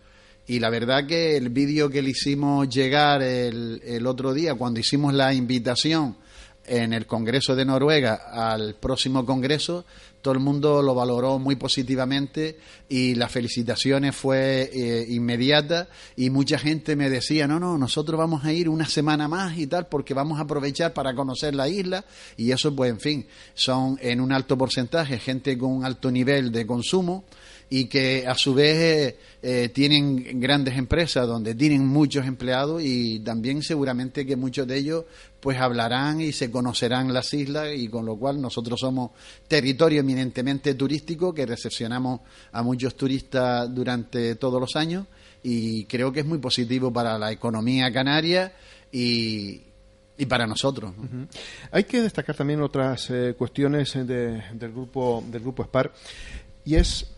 Y 0.47 0.59
la 0.59 0.69
verdad 0.69 1.05
que 1.05 1.35
el 1.35 1.49
vídeo 1.49 1.89
que 1.89 2.01
le 2.01 2.11
hicimos 2.11 2.69
llegar 2.69 3.21
el, 3.21 3.81
el 3.85 4.07
otro 4.07 4.33
día, 4.33 4.55
cuando 4.55 4.79
hicimos 4.79 5.13
la 5.13 5.33
invitación 5.33 6.15
en 6.67 6.93
el 6.93 7.07
Congreso 7.07 7.55
de 7.55 7.65
Noruega 7.65 8.15
al 8.31 8.75
próximo 8.75 9.25
Congreso, 9.25 9.85
todo 10.21 10.33
el 10.33 10.39
mundo 10.41 10.81
lo 10.81 10.93
valoró 10.93 11.39
muy 11.39 11.55
positivamente 11.55 12.57
y 12.89 13.15
las 13.15 13.31
felicitaciones 13.31 14.15
fue 14.15 14.69
eh, 14.73 15.05
inmediata 15.09 15.87
y 16.15 16.29
mucha 16.29 16.59
gente 16.59 16.95
me 16.95 17.09
decía, 17.09 17.47
no, 17.47 17.59
no, 17.59 17.77
nosotros 17.77 18.17
vamos 18.17 18.43
a 18.43 18.51
ir 18.51 18.67
una 18.67 18.87
semana 18.87 19.27
más 19.27 19.57
y 19.57 19.67
tal 19.67 19.87
porque 19.87 20.13
vamos 20.13 20.39
a 20.39 20.41
aprovechar 20.41 20.93
para 20.93 21.15
conocer 21.15 21.55
la 21.55 21.69
isla. 21.69 22.03
Y 22.35 22.51
eso 22.51 22.75
pues 22.75 22.91
en 22.91 22.99
fin, 22.99 23.27
son 23.53 23.97
en 24.01 24.19
un 24.19 24.33
alto 24.33 24.57
porcentaje 24.57 25.17
gente 25.19 25.57
con 25.57 25.71
un 25.71 25.85
alto 25.85 26.11
nivel 26.11 26.51
de 26.51 26.67
consumo 26.67 27.23
y 27.69 27.85
que 27.85 28.25
a 28.25 28.35
su 28.35 28.53
vez 28.53 29.15
eh, 29.41 29.69
tienen 29.73 30.39
grandes 30.39 30.77
empresas 30.77 31.27
donde 31.27 31.53
tienen 31.53 31.85
muchos 31.85 32.25
empleados 32.25 32.81
y 32.83 33.19
también 33.19 33.61
seguramente 33.61 34.25
que 34.25 34.35
muchos 34.35 34.67
de 34.67 34.77
ellos 34.77 35.05
pues 35.39 35.59
hablarán 35.59 36.21
y 36.21 36.31
se 36.31 36.49
conocerán 36.49 37.13
las 37.13 37.33
islas 37.33 37.69
y 37.75 37.89
con 37.89 38.05
lo 38.05 38.15
cual 38.15 38.41
nosotros 38.41 38.79
somos 38.79 39.11
territorio 39.47 39.99
eminentemente 39.99 40.75
turístico 40.75 41.33
que 41.33 41.45
recepcionamos 41.45 42.21
a 42.51 42.63
muchos 42.63 42.95
turistas 42.95 43.73
durante 43.73 44.35
todos 44.35 44.61
los 44.61 44.75
años 44.75 45.05
y 45.43 45.85
creo 45.85 46.11
que 46.11 46.21
es 46.21 46.25
muy 46.25 46.39
positivo 46.39 46.91
para 46.91 47.17
la 47.17 47.31
economía 47.31 47.91
canaria 47.91 48.53
y, 48.91 49.61
y 50.17 50.25
para 50.25 50.47
nosotros. 50.47 50.93
Hay 51.71 51.83
que 51.83 52.01
destacar 52.01 52.35
también 52.35 52.61
otras 52.61 53.09
eh, 53.09 53.35
cuestiones 53.37 53.93
de, 53.93 54.41
del 54.53 54.71
grupo 54.71 55.23
del 55.29 55.41
grupo 55.41 55.63
SPAR 55.63 55.91
y 56.65 56.75
es 56.75 57.16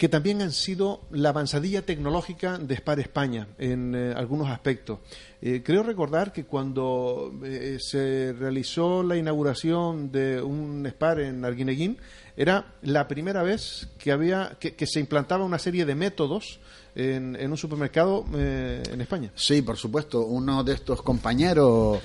que 0.00 0.08
también 0.08 0.40
han 0.40 0.52
sido 0.52 1.02
la 1.10 1.28
avanzadilla 1.28 1.82
tecnológica 1.82 2.56
de 2.56 2.74
SPAR 2.74 3.00
España 3.00 3.48
en 3.58 3.94
eh, 3.94 4.14
algunos 4.16 4.48
aspectos. 4.48 5.00
Eh, 5.42 5.60
creo 5.62 5.82
recordar 5.82 6.32
que 6.32 6.44
cuando 6.44 7.30
eh, 7.44 7.76
se 7.78 8.32
realizó 8.32 9.02
la 9.02 9.18
inauguración 9.18 10.10
de 10.10 10.40
un 10.40 10.88
SPAR 10.88 11.20
en 11.20 11.44
Arguineguín, 11.44 11.98
era 12.34 12.76
la 12.80 13.06
primera 13.06 13.42
vez 13.42 13.88
que, 13.98 14.10
había, 14.10 14.56
que, 14.58 14.74
que 14.74 14.86
se 14.86 15.00
implantaba 15.00 15.44
una 15.44 15.58
serie 15.58 15.84
de 15.84 15.94
métodos 15.94 16.60
en, 16.94 17.36
un 17.38 17.58
supermercado 17.58 18.24
en 18.32 19.00
España. 19.02 19.30
Sí, 19.34 19.60
por 19.60 19.76
supuesto. 19.76 20.24
Uno 20.24 20.64
de 20.64 20.72
estos 20.72 21.02
compañeros 21.02 22.00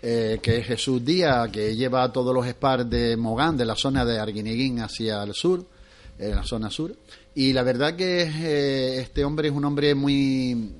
eh, 0.00 0.38
que 0.40 0.58
es 0.58 0.66
Jesús 0.66 1.04
Díaz, 1.04 1.50
que 1.50 1.74
lleva 1.74 2.04
a 2.04 2.12
todos 2.12 2.32
los 2.32 2.46
SPAR 2.46 2.84
de 2.86 3.16
Mogán, 3.16 3.56
de 3.56 3.64
la 3.64 3.74
zona 3.74 4.04
de 4.04 4.18
Arguineguín 4.18 4.80
hacia 4.80 5.22
el 5.24 5.32
sur, 5.32 5.64
en 6.18 6.36
la 6.36 6.44
zona 6.44 6.70
sur. 6.70 6.94
Y 7.34 7.52
la 7.52 7.62
verdad 7.62 7.94
que 7.96 8.22
eh, 8.22 9.00
este 9.00 9.24
hombre 9.24 9.48
es 9.48 9.54
un 9.54 9.64
hombre 9.64 9.94
muy 9.94 10.74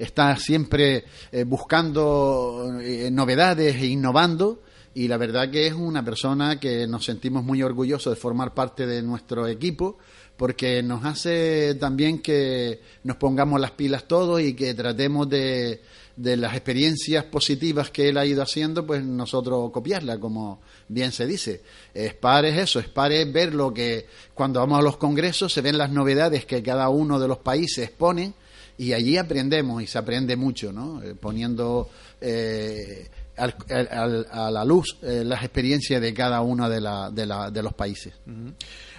está 0.00 0.34
siempre 0.36 1.04
eh, 1.30 1.44
buscando 1.44 2.78
eh, 2.80 3.10
novedades 3.10 3.76
e 3.76 3.86
innovando. 3.86 4.62
Y 4.92 5.06
la 5.06 5.18
verdad 5.18 5.50
que 5.50 5.68
es 5.68 5.74
una 5.74 6.04
persona 6.04 6.58
que 6.58 6.86
nos 6.88 7.04
sentimos 7.04 7.44
muy 7.44 7.62
orgullosos 7.62 8.14
de 8.14 8.20
formar 8.20 8.54
parte 8.54 8.86
de 8.86 9.02
nuestro 9.02 9.46
equipo 9.46 9.98
porque 10.36 10.82
nos 10.82 11.04
hace 11.04 11.74
también 11.74 12.22
que 12.22 12.80
nos 13.04 13.16
pongamos 13.18 13.60
las 13.60 13.72
pilas 13.72 14.08
todos 14.08 14.40
y 14.40 14.54
que 14.54 14.72
tratemos 14.72 15.28
de, 15.28 15.82
de 16.16 16.36
las 16.36 16.54
experiencias 16.54 17.24
positivas 17.24 17.90
que 17.90 18.08
él 18.08 18.18
ha 18.18 18.26
ido 18.26 18.42
haciendo, 18.42 18.86
pues 18.86 19.04
nosotros 19.04 19.70
copiarla, 19.70 20.18
como 20.18 20.60
bien 20.88 21.12
se 21.12 21.26
dice. 21.26 21.62
SPAR 21.94 22.44
es 22.44 22.58
eso, 22.58 22.80
SPAR 22.80 23.12
es 23.12 23.32
ver 23.32 23.54
lo 23.54 23.72
que 23.72 24.06
cuando 24.34 24.60
vamos 24.60 24.78
a 24.78 24.82
los 24.82 24.96
congresos 24.96 25.52
se 25.52 25.60
ven 25.60 25.78
las 25.78 25.90
novedades 25.90 26.44
que 26.44 26.62
cada 26.62 26.88
uno 26.88 27.18
de 27.18 27.28
los 27.28 27.38
países 27.38 27.90
ponen 27.90 28.34
y 28.78 28.92
allí 28.92 29.16
aprendemos 29.16 29.82
y 29.82 29.86
se 29.86 29.98
aprende 29.98 30.36
mucho, 30.36 30.72
¿no? 30.72 31.02
Eh, 31.02 31.14
poniendo 31.14 31.88
eh, 32.20 33.08
al, 33.40 34.26
a 34.30 34.50
la 34.50 34.64
luz 34.64 34.98
eh, 35.02 35.22
las 35.24 35.42
experiencias 35.42 36.00
de 36.00 36.12
cada 36.12 36.40
uno 36.42 36.68
de, 36.68 36.80
la, 36.80 37.10
de, 37.10 37.26
la, 37.26 37.50
de 37.50 37.62
los 37.62 37.74
países. 37.74 38.12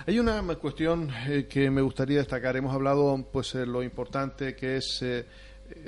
Hay 0.06 0.20
una 0.20 0.42
cuestión 0.56 1.10
eh, 1.28 1.48
que 1.48 1.70
me 1.70 1.82
gustaría 1.82 2.18
destacar. 2.18 2.58
Hemos 2.58 2.74
hablado, 2.74 3.28
pues, 3.32 3.54
eh, 3.56 3.66
lo 3.66 3.84
importante 3.84 4.56
que 4.56 4.78
es 4.78 5.04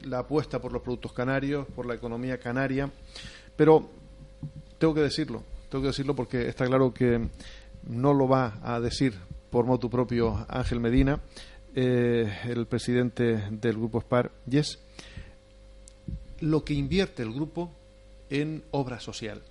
la 0.04 0.20
apuesta 0.20 0.60
por 0.60 0.72
los 0.72 0.82
productos 0.82 1.14
canarios, 1.14 1.68
por 1.76 1.86
la 1.86 1.96
economía 1.96 2.40
canaria, 2.40 2.90
pero 3.56 3.90
tengo 4.78 4.94
que 4.94 5.02
decirlo, 5.02 5.44
tengo 5.70 5.84
que 5.84 5.88
decirlo 5.88 6.16
porque 6.16 6.48
está 6.48 6.66
claro 6.66 6.94
que 6.94 7.30
no 7.88 8.14
lo 8.14 8.28
va 8.28 8.60
a 8.64 8.80
decir 8.80 9.14
por 9.50 9.66
motu 9.66 9.90
propio 9.90 10.46
Ángel 10.50 10.80
Medina, 10.80 11.20
eh, 11.76 12.32
el 12.46 12.66
presidente 12.66 13.44
del 13.50 13.78
grupo 13.78 14.02
SPAR, 14.02 14.32
y 14.50 14.58
es 14.58 14.80
lo 16.40 16.64
que 16.64 16.74
invierte 16.74 17.24
el 17.24 17.34
grupo 17.34 17.72
en 18.30 18.64
obra 18.72 19.00
social. 19.00 19.42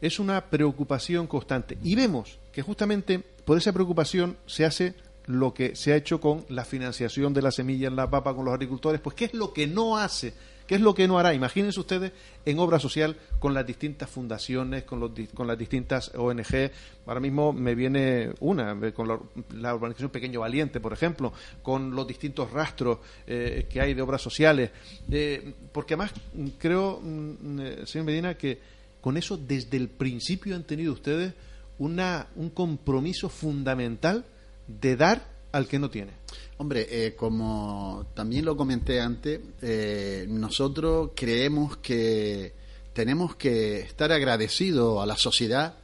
Es 0.00 0.18
una 0.18 0.50
preocupación 0.50 1.26
constante 1.26 1.78
y 1.82 1.94
vemos 1.94 2.38
que 2.52 2.62
justamente 2.62 3.18
por 3.18 3.56
esa 3.56 3.72
preocupación 3.72 4.36
se 4.46 4.64
hace 4.64 4.94
lo 5.26 5.54
que 5.54 5.74
se 5.74 5.92
ha 5.92 5.96
hecho 5.96 6.20
con 6.20 6.44
la 6.48 6.64
financiación 6.64 7.32
de 7.32 7.42
la 7.42 7.50
semilla 7.50 7.88
en 7.88 7.96
la 7.96 8.10
papa 8.10 8.34
con 8.34 8.44
los 8.44 8.54
agricultores, 8.54 9.00
pues 9.00 9.16
¿qué 9.16 9.26
es 9.26 9.34
lo 9.34 9.52
que 9.52 9.66
no 9.66 9.96
hace? 9.96 10.34
¿Qué 10.66 10.76
es 10.76 10.80
lo 10.80 10.94
que 10.94 11.06
no 11.06 11.18
hará? 11.18 11.34
Imagínense 11.34 11.78
ustedes 11.78 12.12
en 12.44 12.58
obra 12.58 12.78
social 12.78 13.16
con 13.38 13.52
las 13.52 13.66
distintas 13.66 14.08
fundaciones, 14.08 14.84
con, 14.84 14.98
los, 14.98 15.10
con 15.34 15.46
las 15.46 15.58
distintas 15.58 16.10
ONG. 16.14 16.70
Ahora 17.06 17.20
mismo 17.20 17.52
me 17.52 17.74
viene 17.74 18.32
una, 18.40 18.74
con 18.92 19.08
la, 19.08 19.18
la 19.54 19.74
organización 19.74 20.10
Pequeño 20.10 20.40
Valiente, 20.40 20.80
por 20.80 20.94
ejemplo, 20.94 21.34
con 21.62 21.94
los 21.94 22.06
distintos 22.06 22.50
rastros 22.50 22.98
eh, 23.26 23.66
que 23.68 23.80
hay 23.80 23.92
de 23.92 24.00
obras 24.00 24.22
sociales. 24.22 24.70
Eh, 25.10 25.52
porque 25.70 25.94
además 25.94 26.12
creo, 26.58 26.98
mm, 27.02 27.84
señor 27.84 28.06
Medina, 28.06 28.34
que 28.34 28.58
con 29.02 29.18
eso 29.18 29.36
desde 29.36 29.76
el 29.76 29.90
principio 29.90 30.56
han 30.56 30.64
tenido 30.64 30.94
ustedes 30.94 31.34
una, 31.78 32.28
un 32.36 32.48
compromiso 32.48 33.28
fundamental 33.28 34.24
de 34.66 34.96
dar 34.96 35.28
al 35.52 35.66
que 35.66 35.78
no 35.78 35.90
tiene? 35.90 36.12
Hombre, 36.56 36.86
eh, 36.88 37.14
como 37.16 38.06
también 38.14 38.44
lo 38.44 38.56
comenté 38.56 39.00
antes, 39.00 39.40
eh, 39.60 40.26
nosotros 40.28 41.10
creemos 41.14 41.78
que 41.78 42.52
tenemos 42.92 43.34
que 43.34 43.80
estar 43.80 44.12
agradecidos 44.12 45.02
a 45.02 45.06
la 45.06 45.16
sociedad 45.16 45.74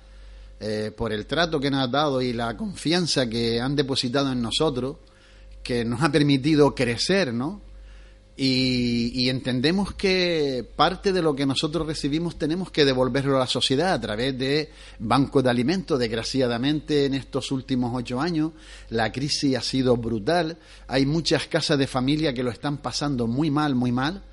eh, 0.61 0.93
por 0.97 1.13
el 1.13 1.27
trato 1.27 1.59
que 1.59 1.71
nos 1.71 1.83
ha 1.83 1.89
dado 1.89 2.23
y 2.23 2.33
la 2.33 2.57
confianza 2.57 3.29
que 3.29 3.61
han 3.61 3.75
depositado 3.75 4.31
en 4.31 4.43
nosotros, 4.43 4.99
que 5.63 5.85
nos 5.85 6.03
ha 6.03 6.13
permitido 6.13 6.75
crecer, 6.75 7.33
¿no? 7.35 7.63
Y, 8.43 9.29
entendemos 9.29 9.93
que 9.93 10.67
parte 10.75 11.13
de 11.13 11.21
lo 11.21 11.37
que 11.37 11.45
nosotros 11.45 11.87
recibimos 11.87 12.39
tenemos 12.39 12.71
que 12.71 12.87
devolverlo 12.87 13.37
a 13.37 13.41
la 13.41 13.47
sociedad 13.47 13.93
a 13.93 14.01
través 14.01 14.39
de 14.39 14.71
bancos 14.99 15.45
de 15.45 15.51
alimentos. 15.51 15.99
Desgraciadamente, 15.99 17.05
en 17.05 17.13
estos 17.13 17.53
últimos 17.53 17.93
ocho 17.95 18.19
años, 18.19 18.53
la 18.89 19.13
crisis 19.13 19.59
ha 19.59 19.61
sido 19.61 19.95
brutal. 19.99 20.57
Hay 20.89 21.05
muchas 21.05 21.49
casas 21.49 21.77
de 21.77 21.87
familia 21.87 22.33
que 22.33 22.43
lo 22.43 22.51
están 22.51 22.79
pasando 22.79 23.27
muy 23.27 23.51
mal, 23.51 23.75
muy 23.75 23.93
mal. 23.93 24.25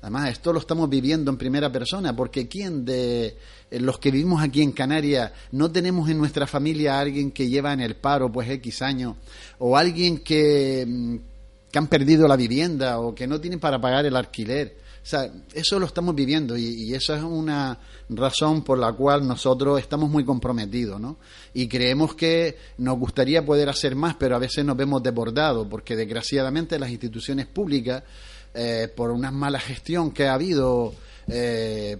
Además, 0.00 0.30
esto 0.30 0.52
lo 0.52 0.58
estamos 0.58 0.90
viviendo 0.90 1.30
en 1.30 1.36
primera 1.36 1.70
persona, 1.70 2.16
porque 2.16 2.48
¿quién 2.48 2.84
de 2.84 3.36
los 3.70 4.00
que 4.00 4.10
vivimos 4.10 4.42
aquí 4.42 4.60
en 4.60 4.72
Canarias 4.72 5.30
no 5.52 5.70
tenemos 5.70 6.10
en 6.10 6.18
nuestra 6.18 6.48
familia 6.48 6.96
a 6.96 7.00
alguien 7.00 7.30
que 7.30 7.48
lleva 7.48 7.72
en 7.72 7.78
el 7.78 7.94
paro 7.94 8.32
pues 8.32 8.50
X 8.50 8.82
años, 8.82 9.14
o 9.60 9.76
alguien 9.76 10.18
que, 10.18 10.84
mm, 10.84 11.31
que 11.72 11.78
han 11.78 11.88
perdido 11.88 12.28
la 12.28 12.36
vivienda 12.36 13.00
o 13.00 13.14
que 13.14 13.26
no 13.26 13.40
tienen 13.40 13.58
para 13.58 13.80
pagar 13.80 14.06
el 14.06 14.14
alquiler? 14.14 14.76
O 15.02 15.06
sea, 15.06 15.28
eso 15.52 15.80
lo 15.80 15.86
estamos 15.86 16.14
viviendo 16.14 16.56
y, 16.56 16.64
y 16.64 16.94
esa 16.94 17.16
es 17.16 17.24
una 17.24 17.76
razón 18.08 18.62
por 18.62 18.78
la 18.78 18.92
cual 18.92 19.26
nosotros 19.26 19.80
estamos 19.80 20.08
muy 20.08 20.24
comprometidos, 20.24 21.00
¿no? 21.00 21.16
Y 21.54 21.66
creemos 21.66 22.14
que 22.14 22.56
nos 22.78 22.96
gustaría 22.98 23.44
poder 23.44 23.68
hacer 23.68 23.96
más, 23.96 24.14
pero 24.14 24.36
a 24.36 24.38
veces 24.38 24.64
nos 24.64 24.76
vemos 24.76 25.02
desbordados, 25.02 25.66
porque 25.68 25.96
desgraciadamente 25.96 26.78
las 26.78 26.90
instituciones 26.90 27.46
públicas 27.46 28.04
eh, 28.54 28.88
por 28.94 29.10
una 29.10 29.30
mala 29.30 29.58
gestión 29.58 30.10
que 30.10 30.26
ha 30.26 30.34
habido, 30.34 30.94
eh, 31.26 31.96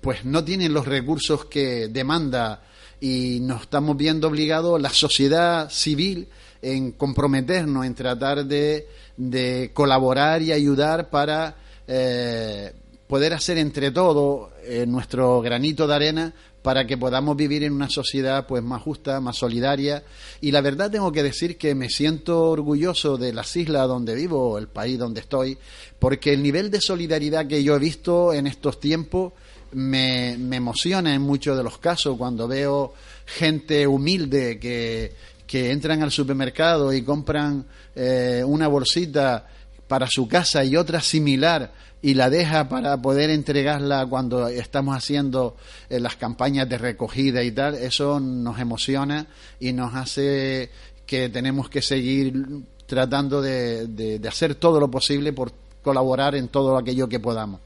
pues 0.00 0.24
no 0.24 0.42
tienen 0.42 0.74
los 0.74 0.86
recursos 0.86 1.44
que 1.44 1.86
demanda 1.86 2.62
y 3.00 3.38
nos 3.40 3.62
estamos 3.62 3.96
viendo 3.96 4.26
obligados, 4.26 4.80
la 4.80 4.90
sociedad 4.90 5.70
civil, 5.70 6.28
en 6.62 6.92
comprometernos, 6.92 7.86
en 7.86 7.94
tratar 7.94 8.44
de, 8.44 8.86
de 9.16 9.70
colaborar 9.72 10.42
y 10.42 10.52
ayudar 10.52 11.10
para 11.10 11.56
eh, 11.86 12.72
poder 13.06 13.34
hacer 13.34 13.58
entre 13.58 13.90
todos 13.90 14.50
nuestro 14.86 15.40
granito 15.40 15.86
de 15.88 15.94
arena 15.94 16.34
para 16.62 16.86
que 16.86 16.98
podamos 16.98 17.36
vivir 17.36 17.64
en 17.64 17.72
una 17.72 17.88
sociedad 17.88 18.46
pues 18.46 18.62
más 18.62 18.82
justa, 18.82 19.20
más 19.20 19.36
solidaria. 19.36 20.04
Y 20.40 20.50
la 20.50 20.60
verdad 20.60 20.90
tengo 20.90 21.10
que 21.12 21.22
decir 21.22 21.56
que 21.56 21.74
me 21.74 21.88
siento 21.88 22.50
orgulloso 22.50 23.16
de 23.16 23.32
las 23.32 23.56
islas 23.56 23.88
donde 23.88 24.14
vivo, 24.14 24.58
el 24.58 24.68
país 24.68 24.98
donde 24.98 25.20
estoy, 25.20 25.56
porque 25.98 26.32
el 26.32 26.42
nivel 26.42 26.70
de 26.70 26.80
solidaridad 26.80 27.46
que 27.46 27.62
yo 27.62 27.76
he 27.76 27.78
visto 27.78 28.32
en 28.32 28.46
estos 28.46 28.78
tiempos 28.78 29.32
me 29.72 30.32
emociona 30.32 31.14
en 31.14 31.22
muchos 31.22 31.56
de 31.56 31.62
los 31.62 31.78
casos 31.78 32.18
cuando 32.18 32.48
veo 32.48 32.92
gente 33.24 33.86
humilde 33.86 34.58
que, 34.58 35.12
que 35.50 35.72
entran 35.72 36.00
al 36.00 36.12
supermercado 36.12 36.92
y 36.92 37.02
compran 37.02 37.66
eh, 37.96 38.40
una 38.46 38.68
bolsita 38.68 39.48
para 39.88 40.06
su 40.08 40.28
casa 40.28 40.62
y 40.62 40.76
otra 40.76 41.00
similar 41.00 41.72
y 42.00 42.14
la 42.14 42.30
deja 42.30 42.68
para 42.68 43.02
poder 43.02 43.30
entregarla 43.30 44.06
cuando 44.06 44.46
estamos 44.46 44.96
haciendo 44.96 45.56
eh, 45.88 45.98
las 45.98 46.14
campañas 46.14 46.68
de 46.68 46.78
recogida 46.78 47.42
y 47.42 47.50
tal, 47.50 47.74
eso 47.74 48.20
nos 48.20 48.60
emociona 48.60 49.26
y 49.58 49.72
nos 49.72 49.92
hace 49.96 50.70
que 51.04 51.28
tenemos 51.30 51.68
que 51.68 51.82
seguir 51.82 52.32
tratando 52.86 53.42
de, 53.42 53.88
de, 53.88 54.28
hacer 54.28 54.54
todo 54.54 54.78
lo 54.78 54.88
posible 54.88 55.32
por 55.32 55.50
colaborar 55.82 56.36
en 56.36 56.46
todo 56.46 56.78
aquello 56.78 57.08
que 57.08 57.18
podamos. 57.18 57.60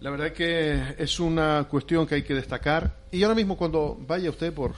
La 0.00 0.08
verdad 0.08 0.32
que 0.32 0.94
es 0.96 1.20
una 1.20 1.66
cuestión 1.70 2.06
que 2.06 2.14
hay 2.14 2.22
que 2.22 2.32
destacar 2.32 2.96
y 3.12 3.22
ahora 3.22 3.34
mismo 3.34 3.58
cuando 3.58 3.98
vaya 4.06 4.30
usted 4.30 4.50
por 4.54 4.72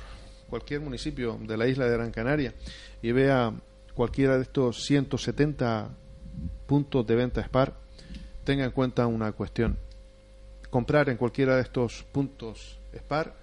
cualquier 0.52 0.82
municipio 0.82 1.38
de 1.40 1.56
la 1.56 1.66
isla 1.66 1.86
de 1.86 1.96
Gran 1.96 2.10
Canaria 2.10 2.52
y 3.00 3.10
vea 3.10 3.54
cualquiera 3.94 4.36
de 4.36 4.42
estos 4.42 4.84
170 4.84 5.88
puntos 6.66 7.06
de 7.06 7.14
venta 7.14 7.42
SPAR, 7.42 7.72
tenga 8.44 8.66
en 8.66 8.70
cuenta 8.70 9.06
una 9.06 9.32
cuestión. 9.32 9.78
Comprar 10.68 11.08
en 11.08 11.16
cualquiera 11.16 11.56
de 11.56 11.62
estos 11.62 12.04
puntos 12.12 12.78
SPAR 12.94 13.34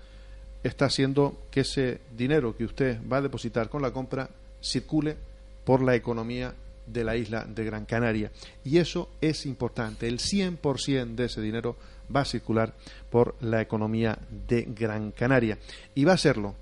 está 0.61 0.85
haciendo 0.85 1.47
que 1.49 1.61
ese 1.61 1.99
dinero 2.15 2.55
que 2.55 2.65
usted 2.65 2.99
va 3.11 3.17
a 3.17 3.21
depositar 3.23 3.69
con 3.69 3.81
la 3.81 3.89
compra 3.89 4.29
circule 4.61 5.17
por 5.65 5.81
la 5.81 5.95
economía 5.95 6.53
de 6.85 7.03
la 7.03 7.15
isla 7.15 7.43
de 7.43 7.65
Gran 7.65 7.85
Canaria. 7.85 8.31
Y 8.63 8.77
eso 8.77 9.09
es 9.19 9.47
importante. 9.47 10.07
El 10.07 10.19
100% 10.19 11.15
de 11.15 11.25
ese 11.25 11.41
dinero 11.41 11.75
va 12.15 12.21
a 12.21 12.25
circular 12.25 12.75
por 13.09 13.33
la 13.41 13.61
economía 13.61 14.15
de 14.47 14.67
Gran 14.75 15.11
Canaria. 15.11 15.57
Y 15.95 16.03
va 16.05 16.11
a 16.11 16.15
hacerlo 16.15 16.53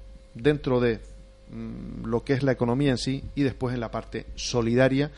dentro 0.42 0.80
de 0.80 1.00
mm, 1.52 2.06
lo 2.06 2.24
que 2.24 2.34
es 2.34 2.44
la 2.44 2.52
economía 2.52 2.92
en 2.92 2.98
sí 2.98 3.24
y 3.36 3.44
después 3.44 3.74
en 3.74 3.80
la 3.80 3.92
parte 3.92 4.26
solidaria 4.36 5.12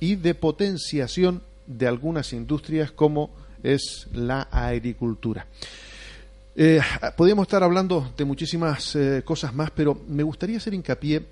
y 0.00 0.16
de 0.16 0.34
potenciación 0.34 1.42
de 1.66 1.86
algunas 1.86 2.32
industrias 2.32 2.92
como 2.92 3.30
es 3.62 4.06
la 4.12 4.42
agricultura. 4.42 5.46
Eh, 6.56 6.80
podríamos 7.16 7.44
estar 7.44 7.62
hablando 7.62 8.12
de 8.16 8.24
muchísimas 8.24 8.96
eh, 8.96 9.22
cosas 9.24 9.54
más, 9.54 9.70
pero 9.70 10.00
me 10.08 10.22
gustaría 10.22 10.56
hacer 10.56 10.74
hincapié 10.74 11.24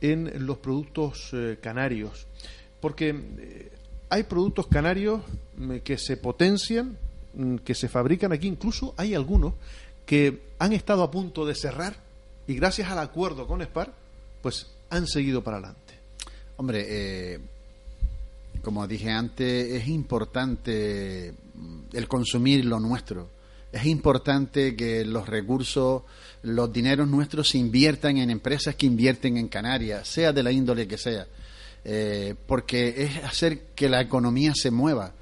en 0.00 0.46
los 0.46 0.58
productos 0.58 1.30
eh, 1.32 1.58
canarios, 1.60 2.26
porque 2.80 3.08
eh, 3.08 3.72
hay 4.08 4.22
productos 4.22 4.66
canarios 4.68 5.22
mm, 5.56 5.78
que 5.78 5.98
se 5.98 6.16
potencian, 6.16 6.96
mm, 7.34 7.56
que 7.56 7.74
se 7.74 7.88
fabrican 7.88 8.32
aquí, 8.32 8.46
incluso 8.46 8.94
hay 8.96 9.14
algunos 9.14 9.54
que 10.06 10.42
han 10.58 10.72
estado 10.72 11.02
a 11.02 11.10
punto 11.10 11.44
de 11.44 11.54
cerrar 11.54 11.96
y 12.48 12.54
gracias 12.54 12.90
al 12.90 12.98
acuerdo 12.98 13.46
con 13.46 13.62
SPAR, 13.62 13.94
pues 14.42 14.66
han 14.90 15.06
seguido 15.06 15.44
para 15.44 15.58
adelante. 15.58 15.94
Hombre, 16.56 17.40
como 18.62 18.86
dije 18.88 19.10
antes, 19.10 19.70
es 19.70 19.86
importante 19.86 21.32
el 21.92 22.08
consumir 22.08 22.64
lo 22.64 22.80
nuestro. 22.80 23.30
Es 23.72 23.84
importante 23.84 24.74
que 24.74 25.04
los 25.04 25.28
recursos, 25.28 26.02
los 26.42 26.72
dineros 26.72 27.06
nuestros 27.06 27.50
se 27.50 27.58
inviertan 27.58 28.16
en 28.16 28.30
empresas 28.30 28.74
que 28.74 28.86
invierten 28.86 29.36
en 29.36 29.48
Canarias, 29.48 30.08
sea 30.08 30.32
de 30.32 30.42
la 30.42 30.50
índole 30.50 30.88
que 30.88 30.96
sea, 30.96 31.26
eh, 31.84 32.34
porque 32.46 32.94
es 32.96 33.24
hacer 33.24 33.66
que 33.74 33.88
la 33.88 34.00
economía 34.00 34.52
se 34.54 34.70
mueva. 34.70 35.12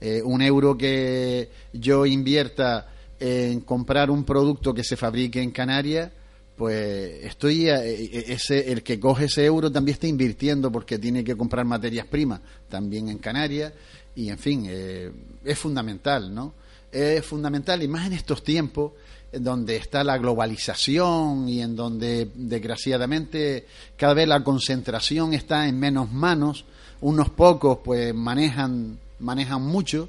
Eh, 0.00 0.22
un 0.22 0.40
euro 0.42 0.76
que 0.76 1.50
yo 1.72 2.06
invierta 2.06 2.88
en 3.18 3.60
comprar 3.62 4.10
un 4.10 4.24
producto 4.24 4.72
que 4.72 4.84
se 4.84 4.96
fabrique 4.96 5.42
en 5.42 5.50
Canarias, 5.50 6.10
pues 6.56 7.24
estoy 7.24 7.68
eh, 7.68 7.74
eh, 7.76 8.24
ese 8.28 8.72
el 8.72 8.82
que 8.82 8.98
coge 8.98 9.26
ese 9.26 9.44
euro 9.44 9.70
también 9.70 9.94
está 9.94 10.06
invirtiendo 10.06 10.72
porque 10.72 10.98
tiene 10.98 11.22
que 11.22 11.36
comprar 11.36 11.66
materias 11.66 12.06
primas 12.06 12.40
también 12.68 13.08
en 13.08 13.18
Canarias 13.18 13.72
y 14.14 14.30
en 14.30 14.38
fin 14.38 14.64
eh, 14.66 15.12
es 15.44 15.58
fundamental 15.58 16.34
no 16.34 16.54
es 16.90 17.24
fundamental 17.26 17.82
y 17.82 17.88
más 17.88 18.06
en 18.06 18.14
estos 18.14 18.42
tiempos 18.42 18.92
donde 19.32 19.76
está 19.76 20.02
la 20.02 20.16
globalización 20.16 21.46
y 21.48 21.60
en 21.60 21.76
donde 21.76 22.30
desgraciadamente 22.34 23.66
cada 23.96 24.14
vez 24.14 24.26
la 24.26 24.42
concentración 24.42 25.34
está 25.34 25.68
en 25.68 25.78
menos 25.78 26.10
manos 26.10 26.64
unos 27.02 27.28
pocos 27.28 27.80
pues 27.84 28.14
manejan 28.14 28.98
manejan 29.18 29.60
mucho 29.60 30.08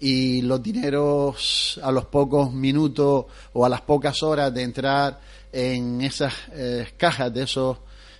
y 0.00 0.42
los 0.42 0.62
dineros 0.62 1.80
a 1.82 1.90
los 1.90 2.04
pocos 2.06 2.52
minutos 2.52 3.24
o 3.54 3.64
a 3.64 3.68
las 3.68 3.80
pocas 3.80 4.22
horas 4.22 4.52
de 4.52 4.62
entrar 4.62 5.18
en 5.52 6.00
esas 6.00 6.34
eh, 6.52 6.88
cajas 6.96 7.32
de 7.32 7.42
esas 7.42 7.76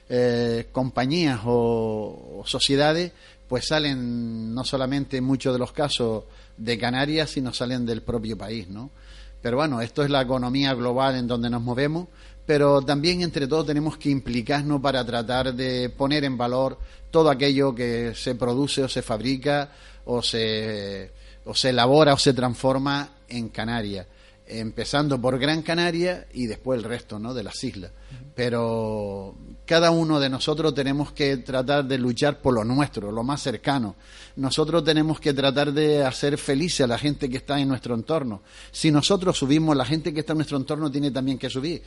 eh, 0.08 0.68
compañías 0.72 1.40
o, 1.44 2.42
sociedades, 2.46 3.12
pues 3.46 3.66
salen 3.66 4.54
no 4.54 4.64
solamente 4.64 5.18
en 5.18 5.24
muchos 5.24 5.52
de 5.52 5.58
los 5.58 5.72
casos 5.72 6.24
de 6.56 6.78
Canarias, 6.78 7.30
sino 7.30 7.52
salen 7.52 7.86
del 7.86 8.02
propio 8.02 8.36
país, 8.36 8.68
¿no? 8.68 8.90
Pero 9.40 9.58
bueno, 9.58 9.80
esto 9.80 10.02
es 10.02 10.10
la 10.10 10.22
economía 10.22 10.74
global 10.74 11.14
en 11.16 11.26
donde 11.26 11.48
nos 11.48 11.62
movemos, 11.62 12.08
pero 12.44 12.82
también 12.82 13.22
entre 13.22 13.46
todos 13.46 13.66
tenemos 13.66 13.96
que 13.96 14.10
implicarnos 14.10 14.80
para 14.80 15.04
tratar 15.04 15.54
de 15.54 15.90
poner 15.90 16.24
en 16.24 16.36
valor 16.36 16.78
todo 17.10 17.30
aquello 17.30 17.74
que 17.74 18.14
se 18.14 18.34
produce 18.34 18.82
o 18.82 18.88
se 18.88 19.02
fabrica 19.02 19.70
o 20.06 20.22
se, 20.22 21.12
o 21.44 21.55
se 21.55 21.70
elabora 21.70 22.14
o 22.14 22.18
se 22.18 22.32
transforma 22.32 23.11
en 23.28 23.48
Canarias 23.50 24.07
empezando 24.49 25.20
por 25.20 25.38
Gran 25.38 25.62
Canaria 25.62 26.26
y 26.32 26.46
después 26.46 26.78
el 26.78 26.84
resto 26.84 27.18
¿no? 27.18 27.34
de 27.34 27.42
las 27.42 27.62
islas. 27.62 27.92
Pero 28.34 29.36
cada 29.66 29.90
uno 29.90 30.18
de 30.18 30.30
nosotros 30.30 30.74
tenemos 30.74 31.12
que 31.12 31.36
tratar 31.38 31.84
de 31.84 31.99
luchar 31.99 32.40
por 32.40 32.55
lo 32.55 32.64
nuestro, 32.64 33.12
lo 33.12 33.22
más 33.22 33.42
cercano. 33.42 33.96
Nosotros 34.36 34.82
tenemos 34.84 35.20
que 35.20 35.34
tratar 35.34 35.72
de 35.72 36.05
hacer 36.05 36.38
feliz 36.38 36.80
a 36.80 36.86
la 36.86 36.99
gente 36.99 37.28
que 37.28 37.36
está 37.36 37.61
en 37.61 37.68
nuestro 37.68 37.94
entorno. 37.94 38.42
Si 38.70 38.90
nosotros 38.90 39.36
subimos, 39.36 39.76
la 39.76 39.84
gente 39.84 40.14
que 40.14 40.20
está 40.20 40.32
en 40.32 40.38
nuestro 40.38 40.57
entorno 40.57 40.90
tiene 40.90 41.11
también 41.11 41.38
que 41.38 41.51
subir. 41.51 41.82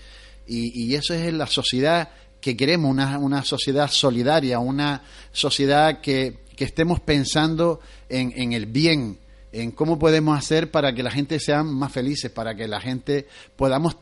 Y, 0.47 0.93
eso 0.95 1.13
es 1.13 1.33
la 1.33 1.47
sociedad 1.47 2.09
que 2.41 2.57
queremos 2.57 2.91
una, 2.91 3.17
una 3.19 3.43
sociedad 3.43 3.89
solidaria, 3.89 4.59
una 4.59 5.03
sociedad 5.31 6.01
que, 6.01 6.39
que 6.55 6.65
estemos 6.65 6.99
pensando 6.99 7.79
en, 8.09 8.33
en 8.35 8.53
el 8.53 8.65
bien, 8.65 9.19
en 9.51 9.71
cómo 9.71 9.99
podemos 9.99 10.37
hacer 10.37 10.71
para 10.71 10.93
que 10.93 11.03
la 11.03 11.11
gente 11.11 11.39
sea 11.39 11.63
más 11.63 11.91
felices, 11.91 12.31
para 12.31 12.55
que 12.55 12.67
la 12.67 12.79
gente 12.79 13.27
podamos 13.55 13.97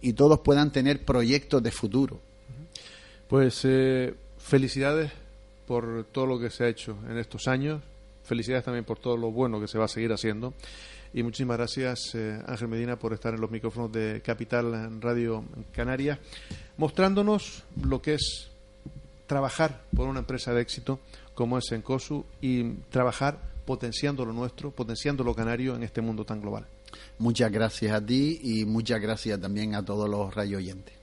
y 0.00 0.14
todos 0.14 0.40
puedan 0.40 0.72
tener 0.72 1.04
proyectos 1.04 1.62
de 1.62 1.70
futuro. 1.70 2.20
Pues 3.28 3.60
eh, 3.64 4.14
felicidades 4.38 5.12
por 5.66 6.04
todo 6.12 6.26
lo 6.26 6.38
que 6.38 6.50
se 6.50 6.64
ha 6.64 6.68
hecho 6.68 6.98
en 7.08 7.18
estos 7.18 7.46
años, 7.46 7.82
felicidades 8.24 8.64
también 8.64 8.84
por 8.84 8.98
todo 8.98 9.16
lo 9.16 9.30
bueno 9.30 9.60
que 9.60 9.68
se 9.68 9.78
va 9.78 9.84
a 9.84 9.88
seguir 9.88 10.12
haciendo. 10.12 10.54
Y 11.14 11.22
muchísimas 11.22 11.58
gracias, 11.58 12.14
eh, 12.14 12.42
Ángel 12.46 12.68
Medina, 12.68 12.98
por 12.98 13.12
estar 13.12 13.34
en 13.34 13.40
los 13.40 13.50
micrófonos 13.50 13.92
de 13.92 14.22
Capital 14.24 15.00
Radio 15.00 15.44
Canarias, 15.72 16.18
mostrándonos 16.78 17.64
lo 17.82 18.00
que 18.00 18.14
es 18.14 18.50
trabajar 19.26 19.82
por 19.94 20.08
una 20.08 20.20
empresa 20.20 20.52
de 20.52 20.62
éxito 20.62 21.00
como 21.34 21.58
es 21.58 21.70
Encosu 21.72 22.24
y 22.40 22.64
trabajar 22.90 23.51
potenciando 23.64 24.24
lo 24.24 24.32
nuestro, 24.32 24.70
potenciando 24.70 25.24
lo 25.24 25.34
canario 25.34 25.74
en 25.74 25.82
este 25.82 26.00
mundo 26.00 26.24
tan 26.24 26.40
global. 26.40 26.66
Muchas 27.18 27.50
gracias 27.50 27.92
a 27.92 28.04
ti 28.04 28.40
y 28.42 28.64
muchas 28.64 29.00
gracias 29.00 29.40
también 29.40 29.74
a 29.74 29.84
todos 29.84 30.08
los 30.08 30.34
radio 30.34 30.58
oyentes. 30.58 31.01